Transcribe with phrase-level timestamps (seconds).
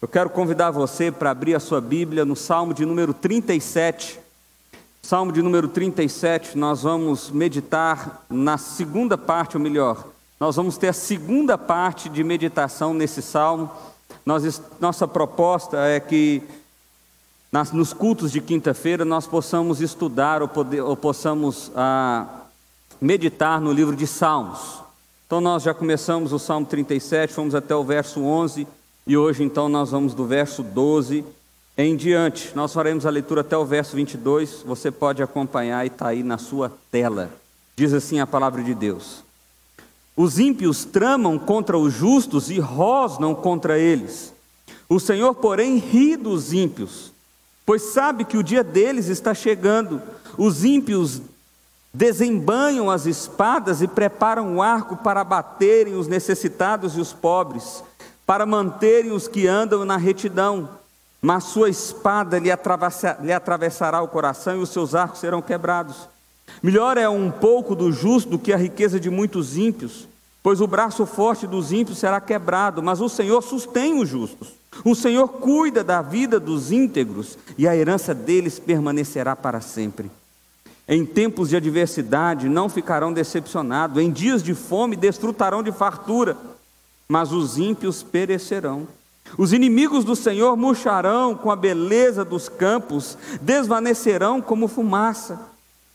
[0.00, 4.20] Eu quero convidar você para abrir a sua Bíblia no Salmo de número 37.
[5.02, 10.06] Salmo de número 37, nós vamos meditar na segunda parte, ou melhor,
[10.38, 13.68] nós vamos ter a segunda parte de meditação nesse salmo.
[14.24, 16.44] Nós, nossa proposta é que
[17.50, 22.42] nas, nos cultos de quinta-feira nós possamos estudar ou, poder, ou possamos ah,
[23.00, 24.78] meditar no livro de Salmos.
[25.26, 28.77] Então nós já começamos o Salmo 37, fomos até o verso 11
[29.08, 31.24] e hoje, então, nós vamos do verso 12
[31.78, 32.54] em diante.
[32.54, 34.62] Nós faremos a leitura até o verso 22.
[34.66, 37.30] Você pode acompanhar e está aí na sua tela.
[37.74, 39.24] Diz assim a palavra de Deus:
[40.14, 44.34] Os ímpios tramam contra os justos e rosnam contra eles.
[44.86, 47.10] O Senhor, porém, ri dos ímpios,
[47.64, 50.02] pois sabe que o dia deles está chegando.
[50.36, 51.22] Os ímpios
[51.94, 57.82] desembanham as espadas e preparam o arco para baterem os necessitados e os pobres
[58.28, 60.68] para manterem os que andam na retidão,
[61.18, 66.06] mas sua espada lhe, atravessa, lhe atravessará o coração e os seus arcos serão quebrados.
[66.62, 70.06] Melhor é um pouco do justo do que a riqueza de muitos ímpios,
[70.42, 74.48] pois o braço forte dos ímpios será quebrado, mas o Senhor sustém os justos.
[74.84, 80.10] O Senhor cuida da vida dos íntegros e a herança deles permanecerá para sempre.
[80.86, 86.36] Em tempos de adversidade não ficarão decepcionados, em dias de fome desfrutarão de fartura
[87.08, 88.86] mas os ímpios perecerão.
[89.36, 95.40] Os inimigos do Senhor murcharão com a beleza dos campos, desvanecerão como fumaça.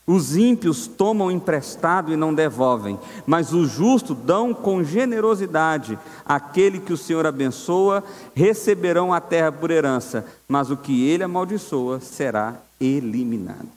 [0.06, 5.98] Os ímpios tomam emprestado e não devolvem, mas os justos dão com generosidade.
[6.26, 12.00] Aquele que o Senhor abençoa receberão a terra por herança, mas o que ele amaldiçoa
[12.00, 13.68] será eliminado.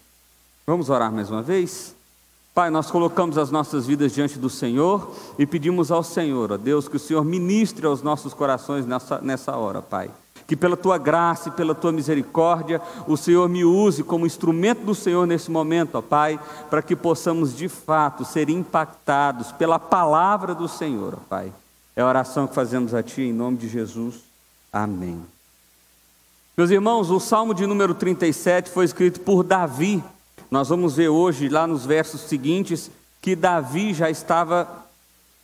[0.66, 1.97] Vamos orar mais uma vez?
[2.58, 6.88] Pai, nós colocamos as nossas vidas diante do Senhor e pedimos ao Senhor, ó Deus,
[6.88, 10.10] que o Senhor ministre aos nossos corações nessa, nessa hora, Pai.
[10.48, 14.96] Que pela tua graça e pela tua misericórdia, o Senhor me use como instrumento do
[14.96, 20.68] Senhor nesse momento, ó Pai, para que possamos de fato ser impactados pela palavra do
[20.68, 21.54] Senhor, ó Pai.
[21.96, 24.16] É a oração que fazemos a Ti em nome de Jesus.
[24.74, 25.24] Amém.
[26.58, 30.04] Meus irmãos, o Salmo de número 37 foi escrito por Davi
[30.50, 32.90] nós vamos ver hoje, lá nos versos seguintes,
[33.22, 34.86] que Davi já estava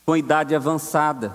[0.05, 1.33] com idade avançada.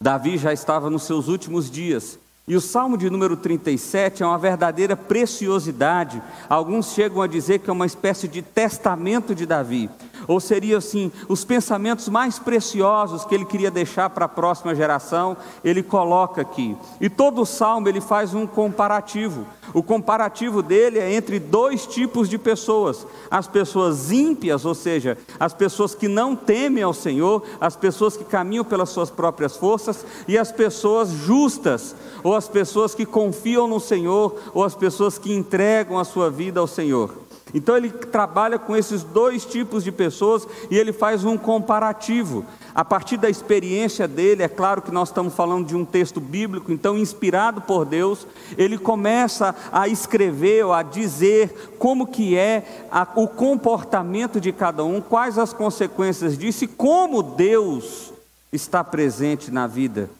[0.00, 2.18] Davi já estava nos seus últimos dias.
[2.46, 6.22] E o Salmo de número 37 é uma verdadeira preciosidade.
[6.48, 9.88] Alguns chegam a dizer que é uma espécie de testamento de Davi
[10.26, 15.36] ou seria assim, os pensamentos mais preciosos que ele queria deixar para a próxima geração,
[15.64, 16.76] ele coloca aqui.
[17.00, 19.46] E todo o salmo ele faz um comparativo.
[19.72, 25.52] O comparativo dele é entre dois tipos de pessoas: as pessoas ímpias, ou seja, as
[25.52, 30.38] pessoas que não temem ao Senhor, as pessoas que caminham pelas suas próprias forças, e
[30.38, 35.98] as pessoas justas, ou as pessoas que confiam no Senhor, ou as pessoas que entregam
[35.98, 37.23] a sua vida ao Senhor.
[37.54, 42.44] Então ele trabalha com esses dois tipos de pessoas e ele faz um comparativo.
[42.74, 46.72] A partir da experiência dele, é claro que nós estamos falando de um texto bíblico,
[46.72, 48.26] então inspirado por Deus,
[48.58, 54.84] ele começa a escrever ou a dizer como que é a, o comportamento de cada
[54.84, 58.12] um, quais as consequências disso e como Deus
[58.52, 60.10] está presente na vida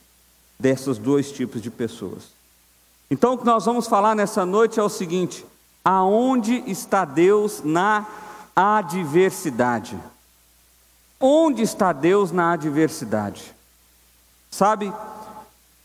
[0.56, 2.32] desses dois tipos de pessoas.
[3.10, 5.44] Então o que nós vamos falar nessa noite é o seguinte:
[5.84, 8.06] Aonde está Deus na
[8.56, 9.98] adversidade?
[11.20, 13.54] Onde está Deus na adversidade?
[14.50, 14.90] Sabe,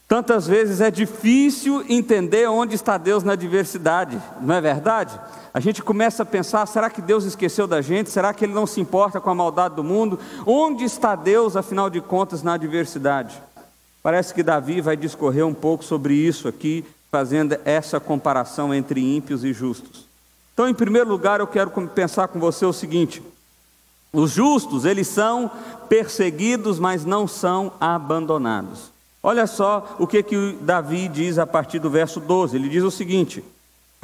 [0.08, 5.20] tantas vezes é difícil entender onde está Deus na adversidade, não é verdade?
[5.54, 8.10] A gente começa a pensar: será que Deus esqueceu da gente?
[8.10, 10.18] Será que Ele não se importa com a maldade do mundo?
[10.46, 13.42] Onde está Deus, afinal de contas, na adversidade?
[14.02, 19.44] Parece que Davi vai discorrer um pouco sobre isso aqui fazendo essa comparação entre ímpios
[19.44, 20.06] e justos.
[20.54, 23.24] Então, em primeiro lugar, eu quero pensar com você o seguinte:
[24.12, 25.50] os justos, eles são
[25.88, 28.92] perseguidos, mas não são abandonados.
[29.22, 32.92] Olha só o que, que Davi diz a partir do verso 12: ele diz o
[32.92, 33.44] seguinte: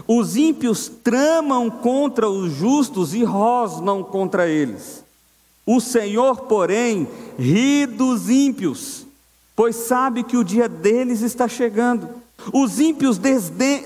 [0.07, 5.03] Os ímpios tramam contra os justos e rosnam contra eles.
[5.65, 7.07] O Senhor, porém,
[7.39, 9.05] ri dos ímpios,
[9.55, 12.07] pois sabe que o dia deles está chegando.
[12.53, 13.19] Os ímpios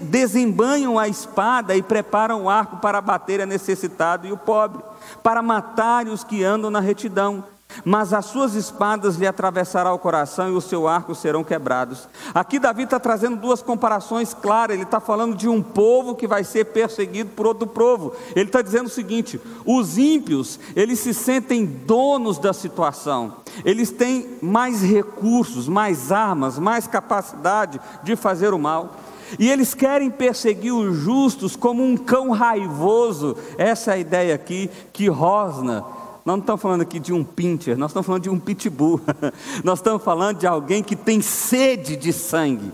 [0.01, 4.83] desembanham a espada e preparam o arco para bater a necessitado e o pobre,
[5.23, 7.43] para matar os que andam na retidão.
[7.85, 12.07] Mas as suas espadas lhe atravessará o coração e o seu arco serão quebrados.
[12.33, 14.75] Aqui Davi está trazendo duas comparações claras.
[14.75, 18.13] Ele está falando de um povo que vai ser perseguido por outro povo.
[18.35, 23.35] Ele está dizendo o seguinte: os ímpios eles se sentem donos da situação.
[23.63, 28.95] Eles têm mais recursos, mais armas, mais capacidade de fazer o mal.
[29.37, 33.37] E eles querem perseguir os justos como um cão raivoso.
[33.57, 35.85] Essa é a ideia aqui que rosna
[36.29, 39.01] nós não estamos falando aqui de um pincher, nós estamos falando de um pitbull.
[39.65, 42.71] nós estamos falando de alguém que tem sede de sangue.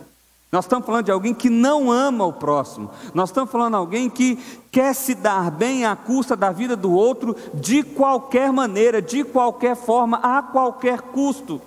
[0.51, 2.91] Nós estamos falando de alguém que não ama o próximo.
[3.13, 4.37] Nós estamos falando de alguém que
[4.69, 9.77] quer se dar bem à custa da vida do outro de qualquer maneira, de qualquer
[9.77, 11.61] forma, a qualquer custo.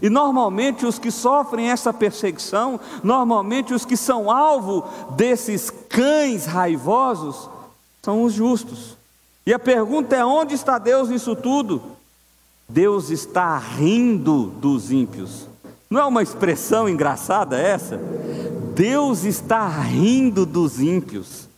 [0.00, 7.50] E normalmente os que sofrem essa perseguição, normalmente os que são alvo desses cães raivosos,
[8.02, 8.99] são os justos.
[9.46, 11.82] E a pergunta é: onde está Deus nisso tudo?
[12.68, 15.48] Deus está rindo dos ímpios.
[15.90, 17.98] Não é uma expressão engraçada essa?
[18.76, 21.48] Deus está rindo dos ímpios.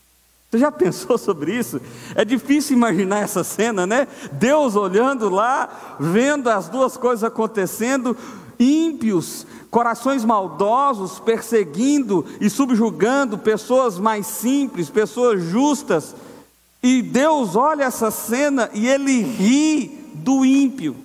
[0.51, 1.81] Você já pensou sobre isso?
[2.15, 4.09] É difícil imaginar essa cena, né?
[4.33, 8.17] Deus olhando lá, vendo as duas coisas acontecendo,
[8.59, 16.15] ímpios, corações maldosos, perseguindo e subjugando pessoas mais simples, pessoas justas.
[16.83, 20.97] E Deus olha essa cena e ele ri do ímpio.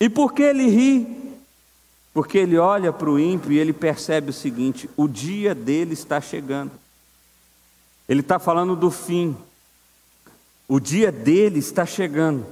[0.00, 1.18] E por que ele ri?
[2.14, 6.20] Porque ele olha para o ímpio e ele percebe o seguinte: o dia dele está
[6.20, 6.70] chegando.
[8.08, 9.36] Ele está falando do fim.
[10.66, 12.46] O dia dele está chegando.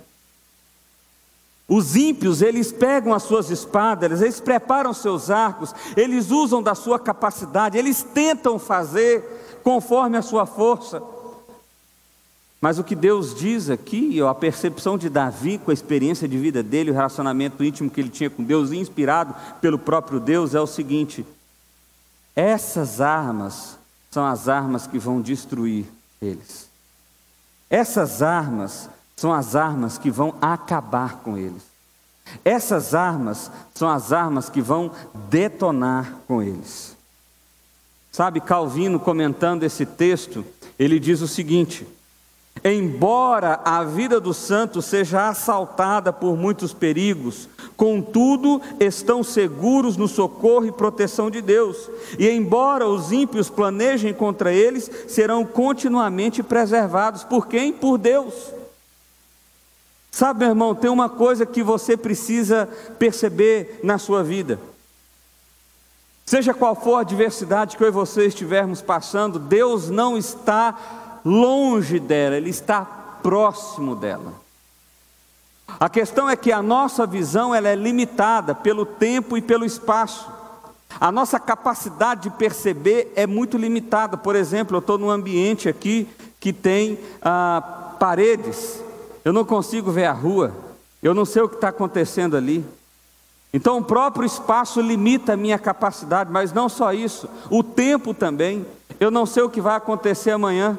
[1.68, 6.96] Os ímpios, eles pegam as suas espadas, eles preparam seus arcos, eles usam da sua
[6.96, 11.02] capacidade, eles tentam fazer conforme a sua força.
[12.60, 16.62] Mas o que Deus diz aqui, a percepção de Davi com a experiência de vida
[16.62, 20.66] dele, o relacionamento íntimo que ele tinha com Deus, inspirado pelo próprio Deus, é o
[20.66, 21.24] seguinte:
[22.34, 23.78] essas armas
[24.10, 25.84] são as armas que vão destruir
[26.20, 26.68] eles.
[27.68, 31.62] Essas armas são as armas que vão acabar com eles.
[32.44, 34.90] Essas armas são as armas que vão
[35.28, 36.96] detonar com eles.
[38.10, 40.44] Sabe, Calvino comentando esse texto,
[40.78, 41.86] ele diz o seguinte:
[42.64, 50.66] Embora a vida dos santos seja assaltada por muitos perigos, contudo estão seguros no socorro
[50.66, 51.88] e proteção de Deus.
[52.18, 57.22] E embora os ímpios planejem contra eles, serão continuamente preservados.
[57.22, 57.72] Por quem?
[57.72, 58.52] Por Deus.
[60.10, 62.68] Sabe, meu irmão, tem uma coisa que você precisa
[62.98, 64.58] perceber na sua vida.
[66.24, 71.98] Seja qual for a adversidade que eu e você estivermos passando, Deus não está longe
[71.98, 72.84] dela, ele está
[73.20, 74.32] próximo dela.
[75.80, 80.30] A questão é que a nossa visão ela é limitada pelo tempo e pelo espaço.
[81.00, 84.16] A nossa capacidade de perceber é muito limitada.
[84.16, 86.08] Por exemplo, eu estou num ambiente aqui
[86.38, 88.80] que tem ah, paredes.
[89.24, 90.54] Eu não consigo ver a rua.
[91.02, 92.64] Eu não sei o que está acontecendo ali.
[93.52, 98.64] Então, o próprio espaço limita a minha capacidade, mas não só isso, o tempo também.
[99.00, 100.78] Eu não sei o que vai acontecer amanhã.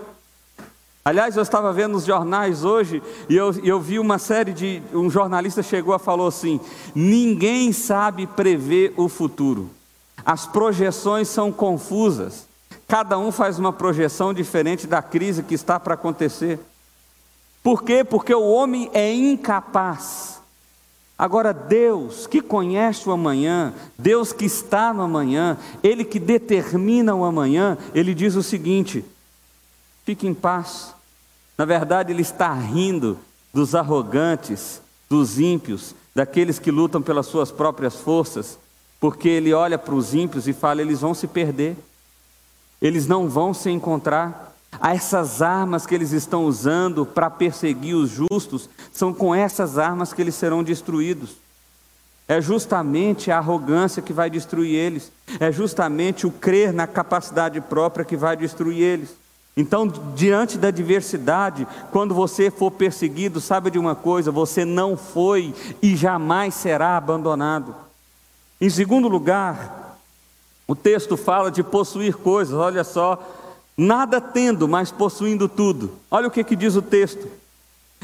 [1.08, 4.84] Aliás, eu estava vendo nos jornais hoje e eu, eu vi uma série de.
[4.94, 6.60] Um jornalista chegou e falou assim:
[6.94, 9.70] ninguém sabe prever o futuro.
[10.26, 12.46] As projeções são confusas.
[12.90, 16.60] Cada um faz uma projeção diferente da crise que está para acontecer.
[17.64, 18.04] Por quê?
[18.04, 20.42] Porque o homem é incapaz.
[21.18, 27.24] Agora, Deus que conhece o amanhã, Deus que está no amanhã, Ele que determina o
[27.24, 29.06] amanhã, Ele diz o seguinte:
[30.04, 30.97] fique em paz,
[31.58, 33.18] na verdade, ele está rindo
[33.54, 38.60] dos arrogantes, dos ímpios, daqueles que lutam pelas suas próprias forças,
[39.00, 41.76] porque ele olha para os ímpios e fala: eles vão se perder,
[42.82, 44.46] eles não vão se encontrar.
[44.84, 50.22] Essas armas que eles estão usando para perseguir os justos, são com essas armas que
[50.22, 51.38] eles serão destruídos.
[52.28, 58.06] É justamente a arrogância que vai destruir eles, é justamente o crer na capacidade própria
[58.06, 59.16] que vai destruir eles.
[59.58, 65.52] Então, diante da adversidade, quando você for perseguido, sabe de uma coisa: você não foi
[65.82, 67.74] e jamais será abandonado.
[68.62, 69.98] Em segundo lugar,
[70.68, 73.20] o texto fala de possuir coisas, olha só,
[73.76, 75.94] nada tendo, mas possuindo tudo.
[76.12, 77.28] Olha o que, que diz o texto: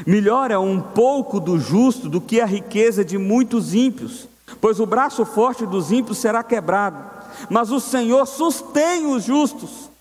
[0.04, 4.26] melhor é um pouco do justo do que a riqueza de muitos ímpios,
[4.60, 6.98] pois o braço forte dos ímpios será quebrado,
[7.48, 9.93] mas o Senhor sustém os justos.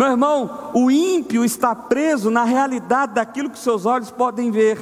[0.00, 4.78] Meu irmão, o ímpio está preso na realidade daquilo que seus olhos podem ver.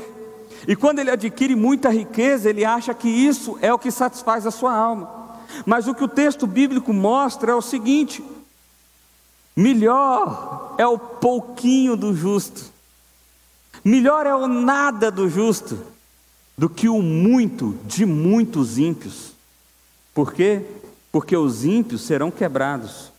[0.64, 4.52] E quando ele adquire muita riqueza, ele acha que isso é o que satisfaz a
[4.52, 5.10] sua alma.
[5.66, 8.22] Mas o que o texto bíblico mostra é o seguinte:
[9.56, 12.66] melhor é o pouquinho do justo,
[13.84, 15.84] melhor é o nada do justo,
[16.56, 19.32] do que o muito de muitos ímpios.
[20.14, 20.62] Por quê?
[21.10, 23.17] Porque os ímpios serão quebrados.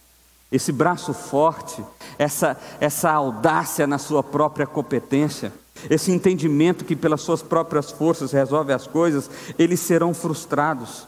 [0.52, 1.84] Esse braço forte,
[2.18, 5.54] essa, essa audácia na sua própria competência,
[5.90, 11.08] esse entendimento que pelas suas próprias forças resolve as coisas, eles serão frustrados.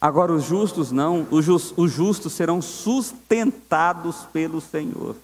[0.00, 5.16] Agora, os justos não, os, just, os justos serão sustentados pelo Senhor.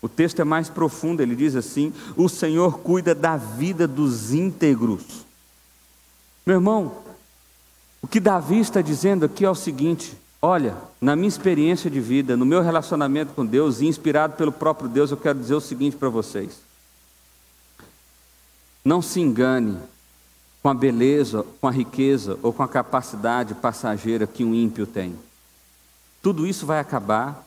[0.00, 5.26] O texto é mais profundo, ele diz assim: O Senhor cuida da vida dos íntegros.
[6.46, 6.98] Meu irmão,
[8.00, 12.36] o que Davi está dizendo aqui é o seguinte: olha, na minha experiência de vida,
[12.36, 15.96] no meu relacionamento com Deus, e inspirado pelo próprio Deus, eu quero dizer o seguinte
[15.96, 16.58] para vocês:
[18.84, 19.78] não se engane
[20.62, 25.14] com a beleza, com a riqueza ou com a capacidade passageira que um ímpio tem.
[26.22, 27.46] Tudo isso vai acabar,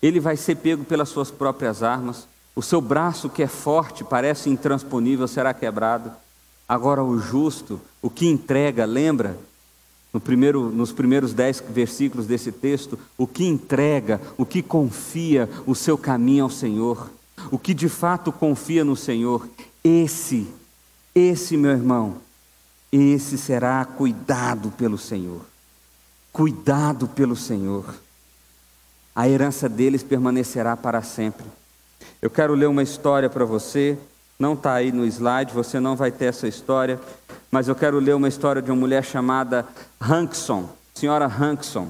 [0.00, 4.48] ele vai ser pego pelas suas próprias armas, o seu braço que é forte, parece
[4.48, 6.12] intransponível, será quebrado.
[6.68, 9.36] Agora o justo, o que entrega, lembra?
[10.14, 15.74] No primeiro, nos primeiros dez versículos desse texto, o que entrega, o que confia o
[15.74, 17.10] seu caminho ao Senhor,
[17.50, 19.46] o que de fato confia no Senhor,
[19.82, 20.46] esse
[21.14, 22.16] esse, meu irmão,
[22.90, 25.42] esse será cuidado pelo Senhor.
[26.32, 27.94] Cuidado pelo Senhor.
[29.14, 31.46] A herança deles permanecerá para sempre.
[32.20, 33.96] Eu quero ler uma história para você.
[34.36, 37.00] Não está aí no slide, você não vai ter essa história.
[37.54, 39.64] Mas eu quero ler uma história de uma mulher chamada
[40.00, 41.88] Hankson, senhora Hankson.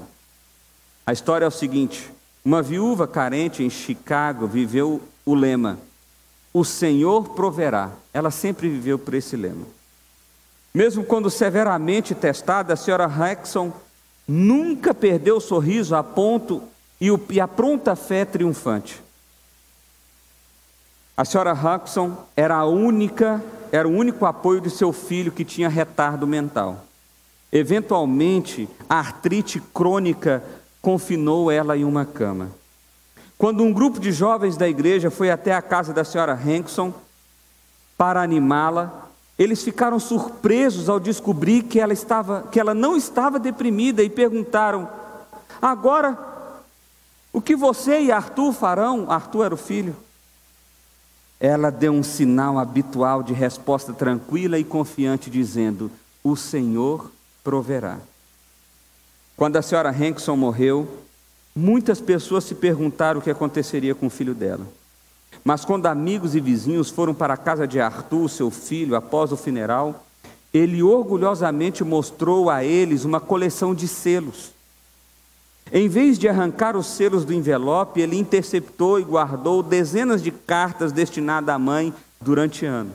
[1.03, 2.07] A história é o seguinte:
[2.45, 5.79] uma viúva carente em Chicago viveu o lema:
[6.53, 7.89] o Senhor proverá.
[8.13, 9.65] Ela sempre viveu por esse lema.
[10.71, 13.73] Mesmo quando severamente testada, a senhora Rexon
[14.27, 16.61] nunca perdeu o sorriso a ponto
[17.01, 19.01] e, a pronta fé triunfante.
[21.17, 25.69] A senhora Rexon era a única, era o único apoio de seu filho que tinha
[25.69, 26.85] retardo mental.
[27.51, 30.43] Eventualmente, a artrite crônica
[30.81, 32.49] confinou ela em uma cama.
[33.37, 36.93] Quando um grupo de jovens da igreja foi até a casa da senhora Hankson
[37.97, 44.01] para animá-la, eles ficaram surpresos ao descobrir que ela, estava, que ela não estava deprimida
[44.01, 44.87] e perguntaram:
[45.61, 46.17] Agora,
[47.33, 49.07] o que você e Arthur farão?
[49.09, 49.95] Arthur era o filho.
[51.45, 55.91] Ela deu um sinal habitual de resposta tranquila e confiante, dizendo:
[56.23, 57.11] O Senhor
[57.43, 57.99] proverá.
[59.37, 61.05] Quando a senhora Hankson morreu,
[61.57, 64.67] Muitas pessoas se perguntaram o que aconteceria com o filho dela.
[65.41, 69.37] Mas quando amigos e vizinhos foram para a casa de Arthur, seu filho, após o
[69.37, 70.03] funeral,
[70.53, 74.51] ele orgulhosamente mostrou a eles uma coleção de selos.
[75.71, 80.91] Em vez de arrancar os selos do envelope, ele interceptou e guardou dezenas de cartas
[80.91, 82.93] destinadas à mãe durante anos.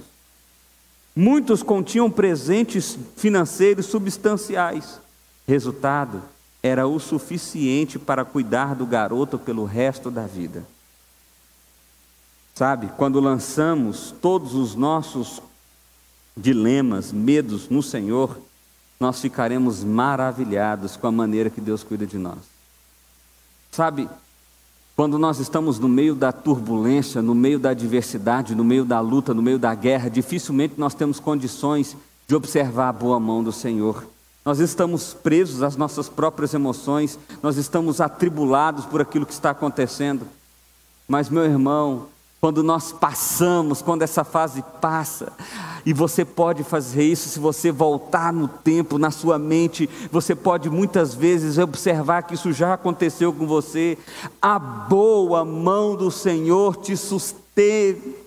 [1.14, 5.00] Muitos continham presentes financeiros substanciais.
[5.46, 6.22] Resultado:
[6.62, 10.64] era o suficiente para cuidar do garoto pelo resto da vida.
[12.54, 15.40] Sabe, quando lançamos todos os nossos
[16.36, 18.38] dilemas, medos no Senhor,
[18.98, 22.59] nós ficaremos maravilhados com a maneira que Deus cuida de nós.
[23.70, 24.08] Sabe,
[24.96, 29.32] quando nós estamos no meio da turbulência, no meio da adversidade, no meio da luta,
[29.32, 31.96] no meio da guerra, dificilmente nós temos condições
[32.26, 34.06] de observar a boa mão do Senhor.
[34.44, 40.26] Nós estamos presos às nossas próprias emoções, nós estamos atribulados por aquilo que está acontecendo.
[41.06, 42.06] Mas, meu irmão,
[42.40, 45.32] quando nós passamos, quando essa fase passa,
[45.84, 50.68] e você pode fazer isso se você voltar no tempo, na sua mente, você pode
[50.68, 53.98] muitas vezes observar que isso já aconteceu com você.
[54.40, 58.20] A boa mão do Senhor te susteve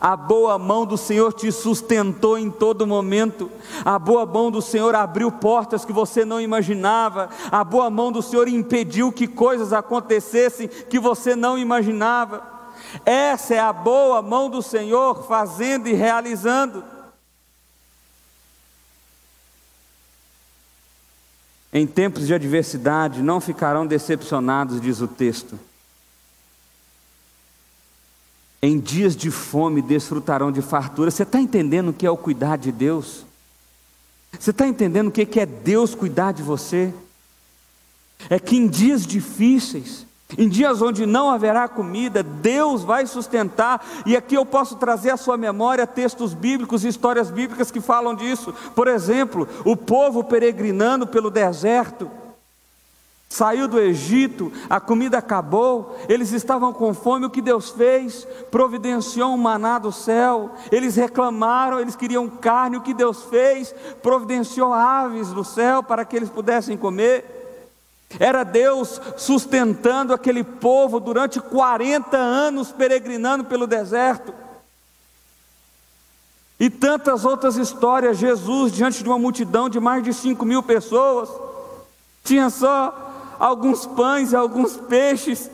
[0.00, 3.50] a boa mão do Senhor te sustentou em todo momento.
[3.84, 7.30] A boa mão do Senhor abriu portas que você não imaginava.
[7.50, 12.59] A boa mão do Senhor impediu que coisas acontecessem que você não imaginava.
[13.04, 16.84] Essa é a boa mão do Senhor fazendo e realizando.
[21.72, 25.58] Em tempos de adversidade, não ficarão decepcionados, diz o texto
[28.62, 31.10] em dias de fome desfrutarão de fartura.
[31.10, 33.24] Você está entendendo o que é o cuidar de Deus?
[34.38, 36.92] Você está entendendo o que é Deus cuidar de você?
[38.28, 40.06] É que em dias difíceis,
[40.38, 45.16] Em dias onde não haverá comida, Deus vai sustentar, e aqui eu posso trazer à
[45.16, 48.54] sua memória textos bíblicos e histórias bíblicas que falam disso.
[48.74, 52.10] Por exemplo, o povo peregrinando pelo deserto,
[53.28, 58.26] saiu do Egito, a comida acabou, eles estavam com fome, o que Deus fez?
[58.50, 63.72] Providenciou um maná do céu, eles reclamaram, eles queriam carne, o que Deus fez?
[64.02, 67.39] Providenciou aves do céu para que eles pudessem comer.
[68.18, 74.34] Era Deus sustentando aquele povo durante 40 anos peregrinando pelo deserto.
[76.58, 78.18] E tantas outras histórias.
[78.18, 81.30] Jesus, diante de uma multidão de mais de 5 mil pessoas,
[82.24, 85.50] tinha só alguns pães e alguns peixes.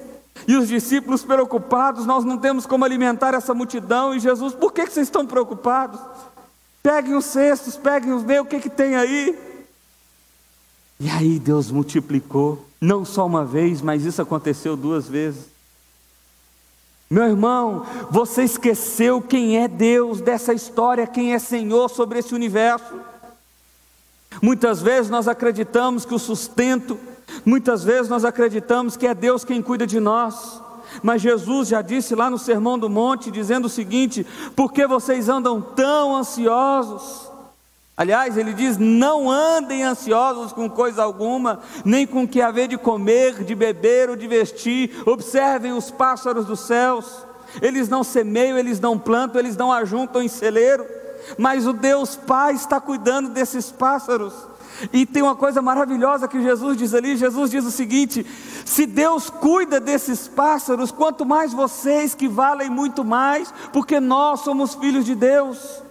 [0.48, 4.14] E os discípulos preocupados, nós não temos como alimentar essa multidão.
[4.14, 6.00] E Jesus, por que vocês estão preocupados?
[6.82, 9.55] Peguem os cestos, peguem os, vê o que, que tem aí.
[10.98, 15.46] E aí Deus multiplicou, não só uma vez, mas isso aconteceu duas vezes.
[17.08, 22.94] Meu irmão, você esqueceu quem é Deus dessa história, quem é Senhor sobre esse universo.
[24.42, 26.98] Muitas vezes nós acreditamos que o sustento,
[27.44, 30.60] muitas vezes nós acreditamos que é Deus quem cuida de nós.
[31.02, 35.28] Mas Jesus já disse lá no Sermão do Monte, dizendo o seguinte: por que vocês
[35.28, 37.30] andam tão ansiosos?
[37.96, 42.76] Aliás, ele diz: não andem ansiosos com coisa alguma, nem com o que haver de
[42.76, 45.02] comer, de beber ou de vestir.
[45.06, 47.24] Observem os pássaros dos céus.
[47.62, 50.84] Eles não semeiam, eles não plantam, eles não ajuntam em celeiro.
[51.38, 54.34] Mas o Deus Pai está cuidando desses pássaros.
[54.92, 58.26] E tem uma coisa maravilhosa que Jesus diz ali: Jesus diz o seguinte:
[58.66, 64.74] se Deus cuida desses pássaros, quanto mais vocês que valem muito mais, porque nós somos
[64.74, 65.85] filhos de Deus.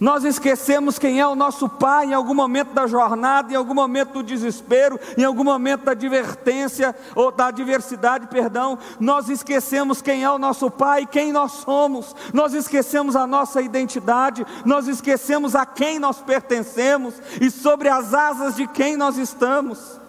[0.00, 4.14] Nós esquecemos quem é o nosso Pai em algum momento da jornada, em algum momento
[4.14, 8.78] do desespero, em algum momento da advertência ou da adversidade, perdão.
[9.00, 12.14] Nós esquecemos quem é o nosso Pai, quem nós somos.
[12.32, 18.56] Nós esquecemos a nossa identidade, nós esquecemos a quem nós pertencemos e sobre as asas
[18.56, 20.00] de quem nós estamos.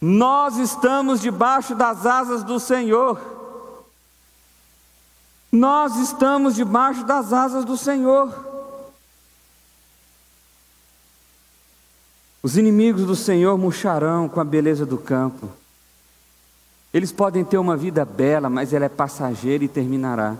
[0.00, 3.39] Nós estamos debaixo das asas do Senhor.
[5.52, 8.48] Nós estamos debaixo das asas do Senhor.
[12.42, 15.50] Os inimigos do Senhor murcharão com a beleza do campo.
[16.94, 20.36] Eles podem ter uma vida bela, mas ela é passageira e terminará.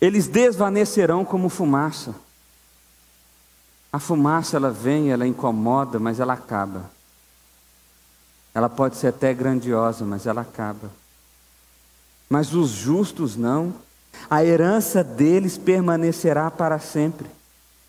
[0.00, 2.14] Eles desvanecerão como fumaça.
[3.92, 6.90] A fumaça ela vem, ela incomoda, mas ela acaba.
[8.54, 10.90] Ela pode ser até grandiosa, mas ela acaba
[12.28, 13.74] mas os justos não.
[14.28, 17.26] A herança deles permanecerá para sempre.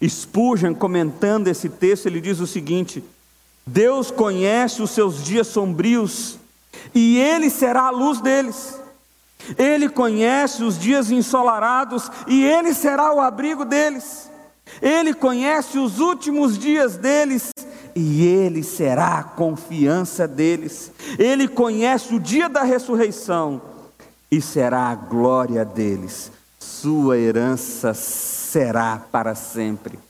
[0.01, 3.03] Spurgeon, comentando esse texto, ele diz o seguinte:
[3.65, 6.39] Deus conhece os seus dias sombrios
[6.93, 8.79] e Ele será a luz deles.
[9.57, 14.29] Ele conhece os dias ensolarados e Ele será o abrigo deles.
[14.81, 17.49] Ele conhece os últimos dias deles
[17.95, 20.91] e Ele será a confiança deles.
[21.17, 23.61] Ele conhece o dia da ressurreição
[24.31, 30.08] e será a glória deles, sua herança será para sempre.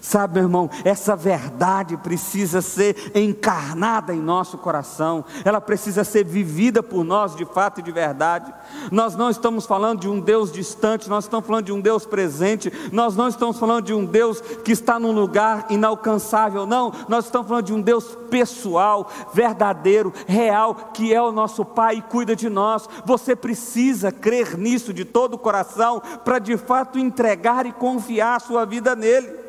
[0.00, 6.82] Sabe, meu irmão, essa verdade precisa ser encarnada em nosso coração, ela precisa ser vivida
[6.82, 8.52] por nós de fato e de verdade.
[8.90, 12.72] Nós não estamos falando de um Deus distante, nós estamos falando de um Deus presente,
[12.90, 17.48] nós não estamos falando de um Deus que está num lugar inalcançável, não, nós estamos
[17.48, 22.48] falando de um Deus pessoal, verdadeiro, real, que é o nosso Pai e cuida de
[22.48, 22.88] nós.
[23.04, 28.40] Você precisa crer nisso de todo o coração para de fato entregar e confiar a
[28.40, 29.41] sua vida nele.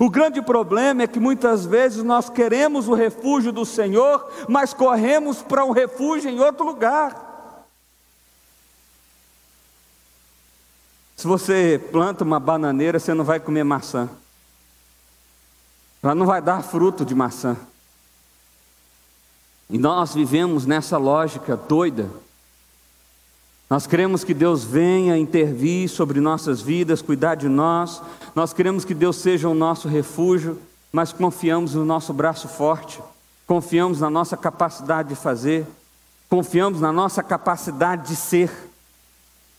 [0.00, 5.42] O grande problema é que muitas vezes nós queremos o refúgio do Senhor, mas corremos
[5.42, 7.24] para um refúgio em outro lugar.
[11.16, 14.08] Se você planta uma bananeira, você não vai comer maçã.
[16.02, 17.56] Ela não vai dar fruto de maçã.
[19.70, 22.10] E nós vivemos nessa lógica doida
[23.68, 28.00] nós queremos que Deus venha intervir sobre nossas vidas, cuidar de nós.
[28.34, 30.58] Nós queremos que Deus seja o nosso refúgio,
[30.92, 33.00] mas confiamos no nosso braço forte,
[33.44, 35.66] confiamos na nossa capacidade de fazer,
[36.28, 38.50] confiamos na nossa capacidade de ser.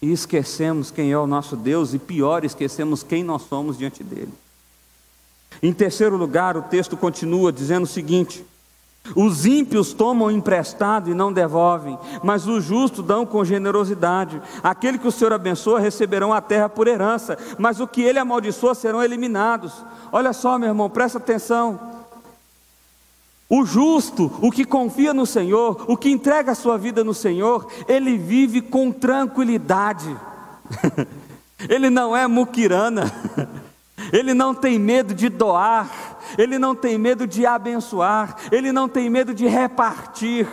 [0.01, 4.33] E esquecemos quem é o nosso Deus, e pior, esquecemos quem nós somos diante dele.
[5.61, 8.45] Em terceiro lugar, o texto continua dizendo o seguinte:
[9.15, 14.41] os ímpios tomam emprestado e não devolvem, mas os justos dão com generosidade.
[14.63, 18.75] Aquele que o Senhor abençoa receberão a terra por herança, mas o que ele amaldiçoa
[18.75, 19.73] serão eliminados.
[20.11, 21.79] Olha só, meu irmão, presta atenção.
[23.49, 27.65] O justo, o que confia no Senhor, o que entrega a sua vida no Senhor,
[27.87, 30.13] ele vive com tranquilidade.
[31.69, 33.09] ele não é muquirana.
[34.13, 36.06] Ele não tem medo de doar,
[36.37, 40.47] ele não tem medo de abençoar, ele não tem medo de repartir.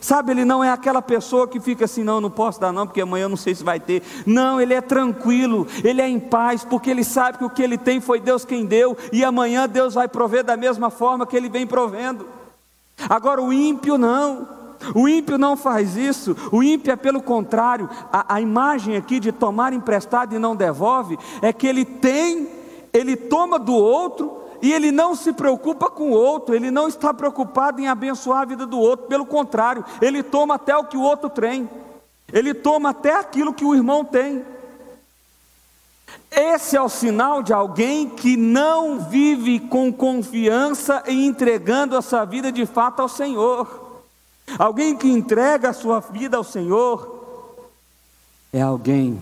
[0.00, 3.00] Sabe, ele não é aquela pessoa que fica assim, não, não posso dar não, porque
[3.00, 4.02] amanhã eu não sei se vai ter.
[4.24, 7.76] Não, ele é tranquilo, ele é em paz, porque ele sabe que o que ele
[7.76, 11.48] tem foi Deus quem deu, e amanhã Deus vai prover da mesma forma que ele
[11.48, 12.26] vem provendo.
[13.08, 14.48] Agora o ímpio não,
[14.94, 19.32] o ímpio não faz isso, o ímpio é pelo contrário, a, a imagem aqui de
[19.32, 22.48] tomar emprestado e não devolve, é que ele tem,
[22.92, 27.14] ele toma do outro, e ele não se preocupa com o outro, ele não está
[27.14, 31.02] preocupado em abençoar a vida do outro, pelo contrário, ele toma até o que o
[31.02, 31.68] outro tem,
[32.32, 34.44] ele toma até aquilo que o irmão tem.
[36.30, 42.24] Esse é o sinal de alguém que não vive com confiança e entregando a sua
[42.24, 44.02] vida de fato ao Senhor.
[44.58, 47.18] Alguém que entrega a sua vida ao Senhor
[48.52, 49.18] é alguém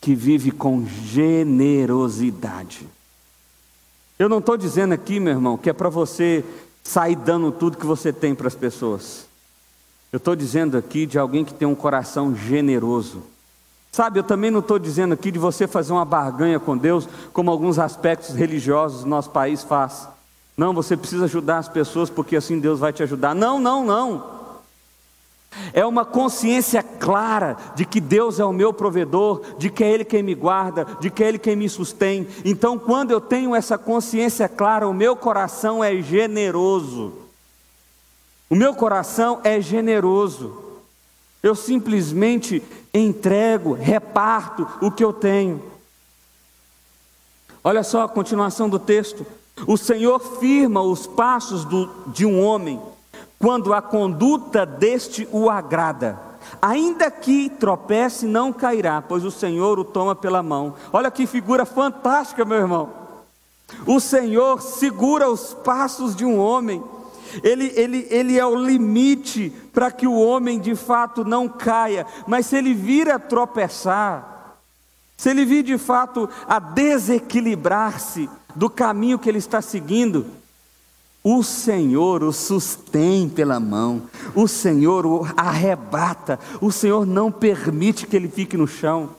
[0.00, 2.86] que vive com generosidade.
[4.18, 6.44] Eu não estou dizendo aqui, meu irmão, que é para você
[6.82, 9.26] sair dando tudo que você tem para as pessoas.
[10.12, 13.22] Eu estou dizendo aqui de alguém que tem um coração generoso.
[13.92, 17.50] Sabe, eu também não estou dizendo aqui de você fazer uma barganha com Deus, como
[17.50, 20.08] alguns aspectos religiosos do nosso país faz.
[20.56, 23.34] Não, você precisa ajudar as pessoas porque assim Deus vai te ajudar.
[23.34, 24.37] Não, não, não.
[25.72, 30.04] É uma consciência clara de que Deus é o meu provedor, de que é Ele
[30.04, 32.26] quem me guarda, de que é Ele quem me sustém.
[32.44, 37.12] Então, quando eu tenho essa consciência clara, o meu coração é generoso.
[38.50, 40.64] O meu coração é generoso.
[41.42, 45.62] Eu simplesmente entrego, reparto o que eu tenho.
[47.62, 49.26] Olha só a continuação do texto.
[49.66, 52.80] O Senhor firma os passos do, de um homem
[53.38, 56.18] quando a conduta deste o agrada.
[56.60, 60.74] Ainda que tropece, não cairá, pois o Senhor o toma pela mão.
[60.92, 62.90] Olha que figura fantástica, meu irmão.
[63.86, 66.82] O Senhor segura os passos de um homem.
[67.42, 72.06] Ele, ele, ele é o limite para que o homem de fato não caia.
[72.26, 74.56] Mas se ele vir a tropeçar,
[75.16, 80.26] se ele vir de fato a desequilibrar-se do caminho que ele está seguindo,
[81.22, 84.02] o Senhor o sustém pela mão,
[84.34, 89.17] o Senhor o arrebata, o Senhor não permite que ele fique no chão.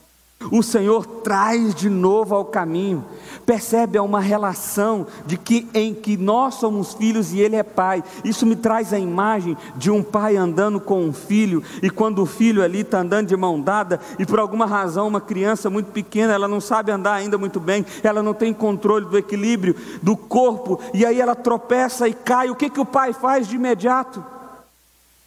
[0.50, 3.04] O Senhor traz de novo ao caminho.
[3.44, 8.02] Percebe é uma relação de que em que nós somos filhos e ele é pai.
[8.24, 12.26] Isso me traz a imagem de um pai andando com um filho e quando o
[12.26, 16.32] filho ali está andando de mão dada e por alguma razão uma criança muito pequena,
[16.32, 20.80] ela não sabe andar ainda muito bem, ela não tem controle do equilíbrio do corpo
[20.94, 22.48] e aí ela tropeça e cai.
[22.48, 24.24] O que que o pai faz de imediato?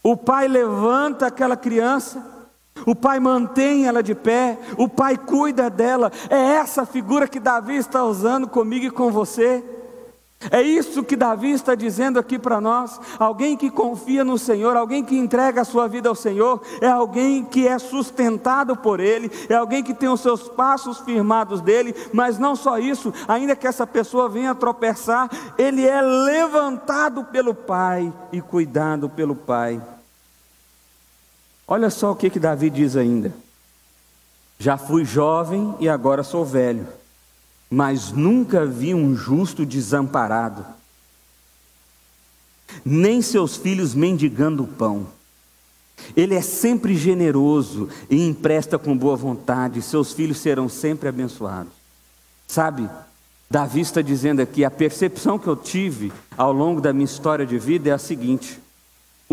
[0.01, 2.32] O pai levanta aquela criança
[2.85, 6.11] o pai mantém ela de pé, o pai cuida dela.
[6.29, 9.63] É essa figura que Davi está usando comigo e com você.
[10.51, 12.99] É isso que Davi está dizendo aqui para nós.
[13.17, 17.45] Alguém que confia no Senhor, alguém que entrega a sua vida ao Senhor, é alguém
[17.45, 22.37] que é sustentado por Ele, é alguém que tem os seus passos firmados dele, mas
[22.37, 28.41] não só isso, ainda que essa pessoa venha tropeçar, ele é levantado pelo Pai e
[28.41, 29.81] cuidado pelo Pai.
[31.67, 33.33] Olha só o que, que Davi diz ainda.
[34.59, 36.87] Já fui jovem e agora sou velho,
[37.69, 40.65] mas nunca vi um justo desamparado,
[42.85, 45.07] nem seus filhos mendigando o pão.
[46.15, 51.73] Ele é sempre generoso e empresta com boa vontade, seus filhos serão sempre abençoados.
[52.47, 52.89] Sabe,
[53.49, 57.57] Davi está dizendo aqui: a percepção que eu tive ao longo da minha história de
[57.57, 58.59] vida é a seguinte: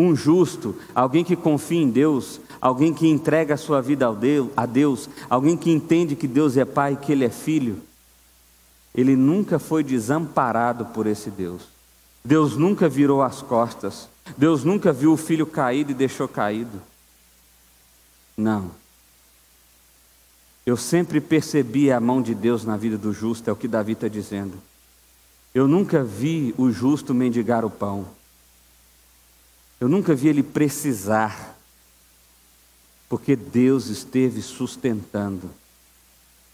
[0.00, 4.06] um justo, alguém que confia em Deus, alguém que entrega a sua vida
[4.56, 7.82] a Deus, alguém que entende que Deus é Pai, que Ele é Filho,
[8.94, 11.62] ele nunca foi desamparado por esse Deus.
[12.24, 14.08] Deus nunca virou as costas.
[14.36, 16.80] Deus nunca viu o filho caído e deixou caído.
[18.36, 18.70] Não.
[20.66, 23.92] Eu sempre percebi a mão de Deus na vida do justo, é o que Davi
[23.92, 24.54] está dizendo.
[25.54, 28.06] Eu nunca vi o justo mendigar o pão.
[29.80, 31.56] Eu nunca vi ele precisar,
[33.08, 35.48] porque Deus esteve sustentando.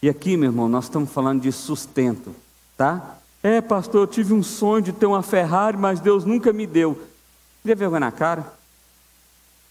[0.01, 2.33] E aqui, meu irmão, nós estamos falando de sustento,
[2.77, 3.17] tá?
[3.43, 7.01] É, pastor, eu tive um sonho de ter uma Ferrari, mas Deus nunca me deu.
[7.65, 8.41] Dê vergonha na cara.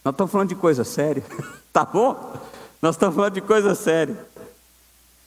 [0.04, 1.24] Nós estamos falando de coisa séria,
[1.72, 2.38] tá bom?
[2.82, 4.16] Nós estamos falando de coisa séria.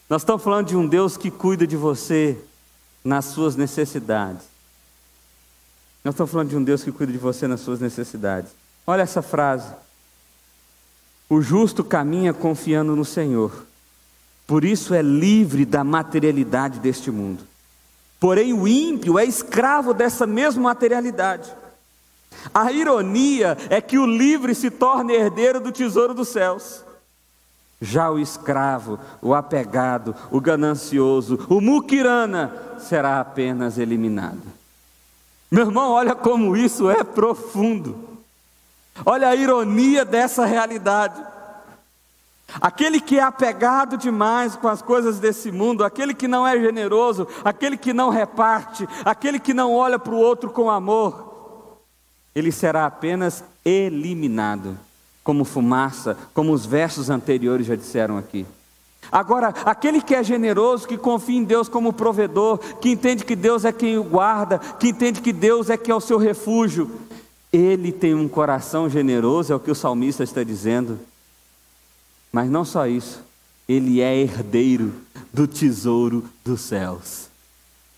[0.07, 2.37] Nós estamos falando de um Deus que cuida de você
[3.03, 4.48] nas suas necessidades.
[6.10, 8.50] Nós estamos falando de um Deus que cuida de você nas suas necessidades.
[8.88, 9.72] Olha essa frase.
[11.30, 13.67] O justo caminha confiando no Senhor,
[14.48, 17.43] por isso é livre da materialidade deste mundo.
[18.19, 21.54] Porém, o ímpio é escravo dessa mesma materialidade.
[22.52, 26.84] A ironia é que o livre se torna herdeiro do tesouro dos céus.
[27.80, 34.58] Já o escravo, o apegado, o ganancioso, o muquirana será apenas eliminado.
[35.51, 38.07] Meu irmão, olha como isso é profundo.
[39.05, 41.21] Olha a ironia dessa realidade.
[42.59, 47.27] Aquele que é apegado demais com as coisas desse mundo, aquele que não é generoso,
[47.43, 51.77] aquele que não reparte, aquele que não olha para o outro com amor,
[52.33, 54.77] ele será apenas eliminado
[55.23, 58.45] como fumaça, como os versos anteriores já disseram aqui.
[59.12, 63.65] Agora, aquele que é generoso, que confia em Deus como provedor, que entende que Deus
[63.65, 66.91] é quem o guarda, que entende que Deus é que é o seu refúgio,
[67.51, 70.99] ele tem um coração generoso, é o que o salmista está dizendo.
[72.31, 73.23] Mas não só isso,
[73.67, 74.93] ele é herdeiro
[75.33, 77.27] do tesouro dos céus.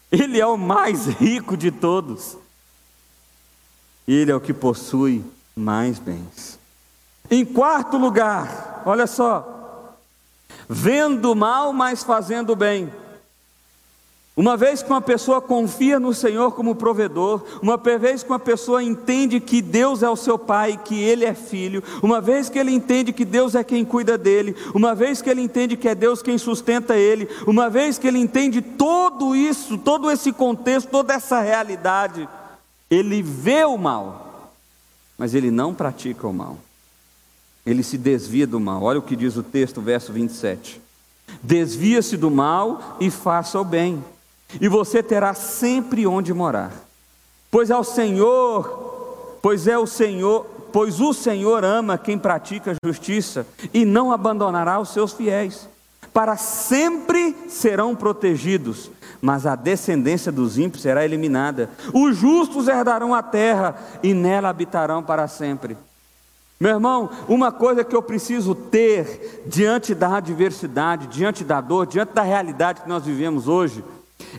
[0.10, 2.38] Ele é o mais rico de todos.
[4.08, 5.24] Ele é o que possui
[5.56, 6.60] mais bens.
[7.30, 9.51] Em quarto lugar, olha só,
[10.68, 12.92] vendo mal, mas fazendo bem.
[14.36, 18.82] Uma vez que uma pessoa confia no Senhor como provedor, uma vez que uma pessoa
[18.82, 22.72] entende que Deus é o seu pai, que ele é filho, uma vez que ele
[22.72, 26.22] entende que Deus é quem cuida dele, uma vez que ele entende que é Deus
[26.22, 31.42] quem sustenta ele, uma vez que ele entende todo isso, todo esse contexto, toda essa
[31.42, 32.28] realidade,
[32.90, 34.54] ele vê o mal,
[35.18, 36.58] mas ele não pratica o mal
[37.66, 38.84] ele se desvia do mal.
[38.84, 40.82] Olha o que diz o texto, verso 27.
[41.42, 44.04] Desvia-se do mal e faça o bem,
[44.60, 46.72] e você terá sempre onde morar.
[47.50, 53.86] Pois ao Senhor, pois é o Senhor, pois o Senhor ama quem pratica justiça e
[53.86, 55.68] não abandonará os seus fiéis.
[56.14, 61.70] Para sempre serão protegidos, mas a descendência dos ímpios será eliminada.
[61.94, 65.78] Os justos herdarão a terra e nela habitarão para sempre.
[66.62, 72.14] Meu irmão, uma coisa que eu preciso ter diante da adversidade, diante da dor, diante
[72.14, 73.84] da realidade que nós vivemos hoje,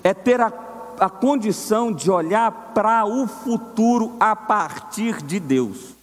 [0.05, 0.53] é ter a,
[1.01, 5.97] a condição de olhar para o futuro a partir de Deus.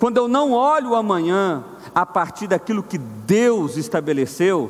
[0.00, 1.62] Quando eu não olho amanhã
[1.94, 4.68] a partir daquilo que Deus estabeleceu,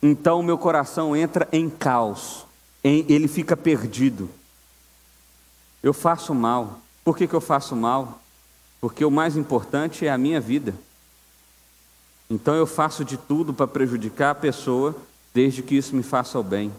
[0.00, 2.46] então meu coração entra em caos,
[2.84, 4.30] em, ele fica perdido.
[5.82, 6.78] Eu faço mal.
[7.04, 8.20] Por que, que eu faço mal?
[8.84, 10.74] Porque o mais importante é a minha vida.
[12.28, 14.94] Então eu faço de tudo para prejudicar a pessoa,
[15.32, 16.70] desde que isso me faça o bem.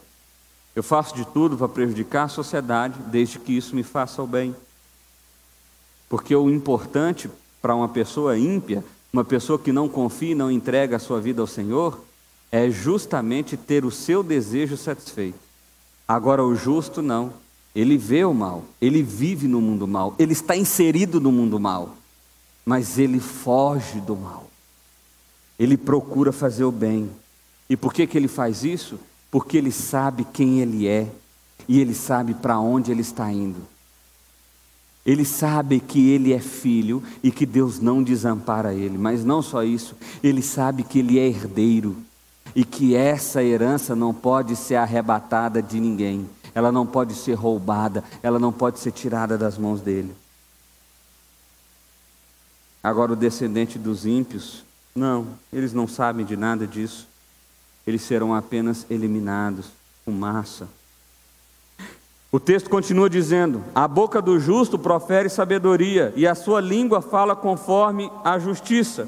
[0.76, 4.56] Eu faço de tudo para prejudicar a sociedade, desde que isso me faça o bem.
[6.08, 7.28] Porque o importante
[7.60, 11.41] para uma pessoa ímpia, uma pessoa que não confia e não entrega a sua vida
[11.41, 12.00] ao Senhor,
[12.52, 15.39] é justamente ter o seu desejo satisfeito.
[16.08, 17.34] Agora, o justo não.
[17.76, 21.98] Ele vê o mal, ele vive no mundo mal, ele está inserido no mundo mal,
[22.66, 24.50] mas ele foge do mal.
[25.60, 27.10] Ele procura fazer o bem.
[27.70, 28.98] E por que, que ele faz isso?
[29.30, 31.12] Porque ele sabe quem ele é
[31.68, 33.62] e ele sabe para onde ele está indo.
[35.06, 39.64] Ele sabe que ele é filho e que Deus não desampara ele, mas não só
[39.64, 41.98] isso, ele sabe que ele é herdeiro
[42.56, 48.02] e que essa herança não pode ser arrebatada de ninguém ela não pode ser roubada,
[48.24, 50.15] ela não pode ser tirada das mãos dele.
[52.82, 54.63] Agora, o descendente dos ímpios,
[54.96, 57.08] não, eles não sabem de nada disso.
[57.86, 59.68] Eles serão apenas eliminados,
[60.06, 60.68] com massa.
[62.32, 67.36] O texto continua dizendo: A boca do justo profere sabedoria, e a sua língua fala
[67.36, 69.08] conforme a justiça.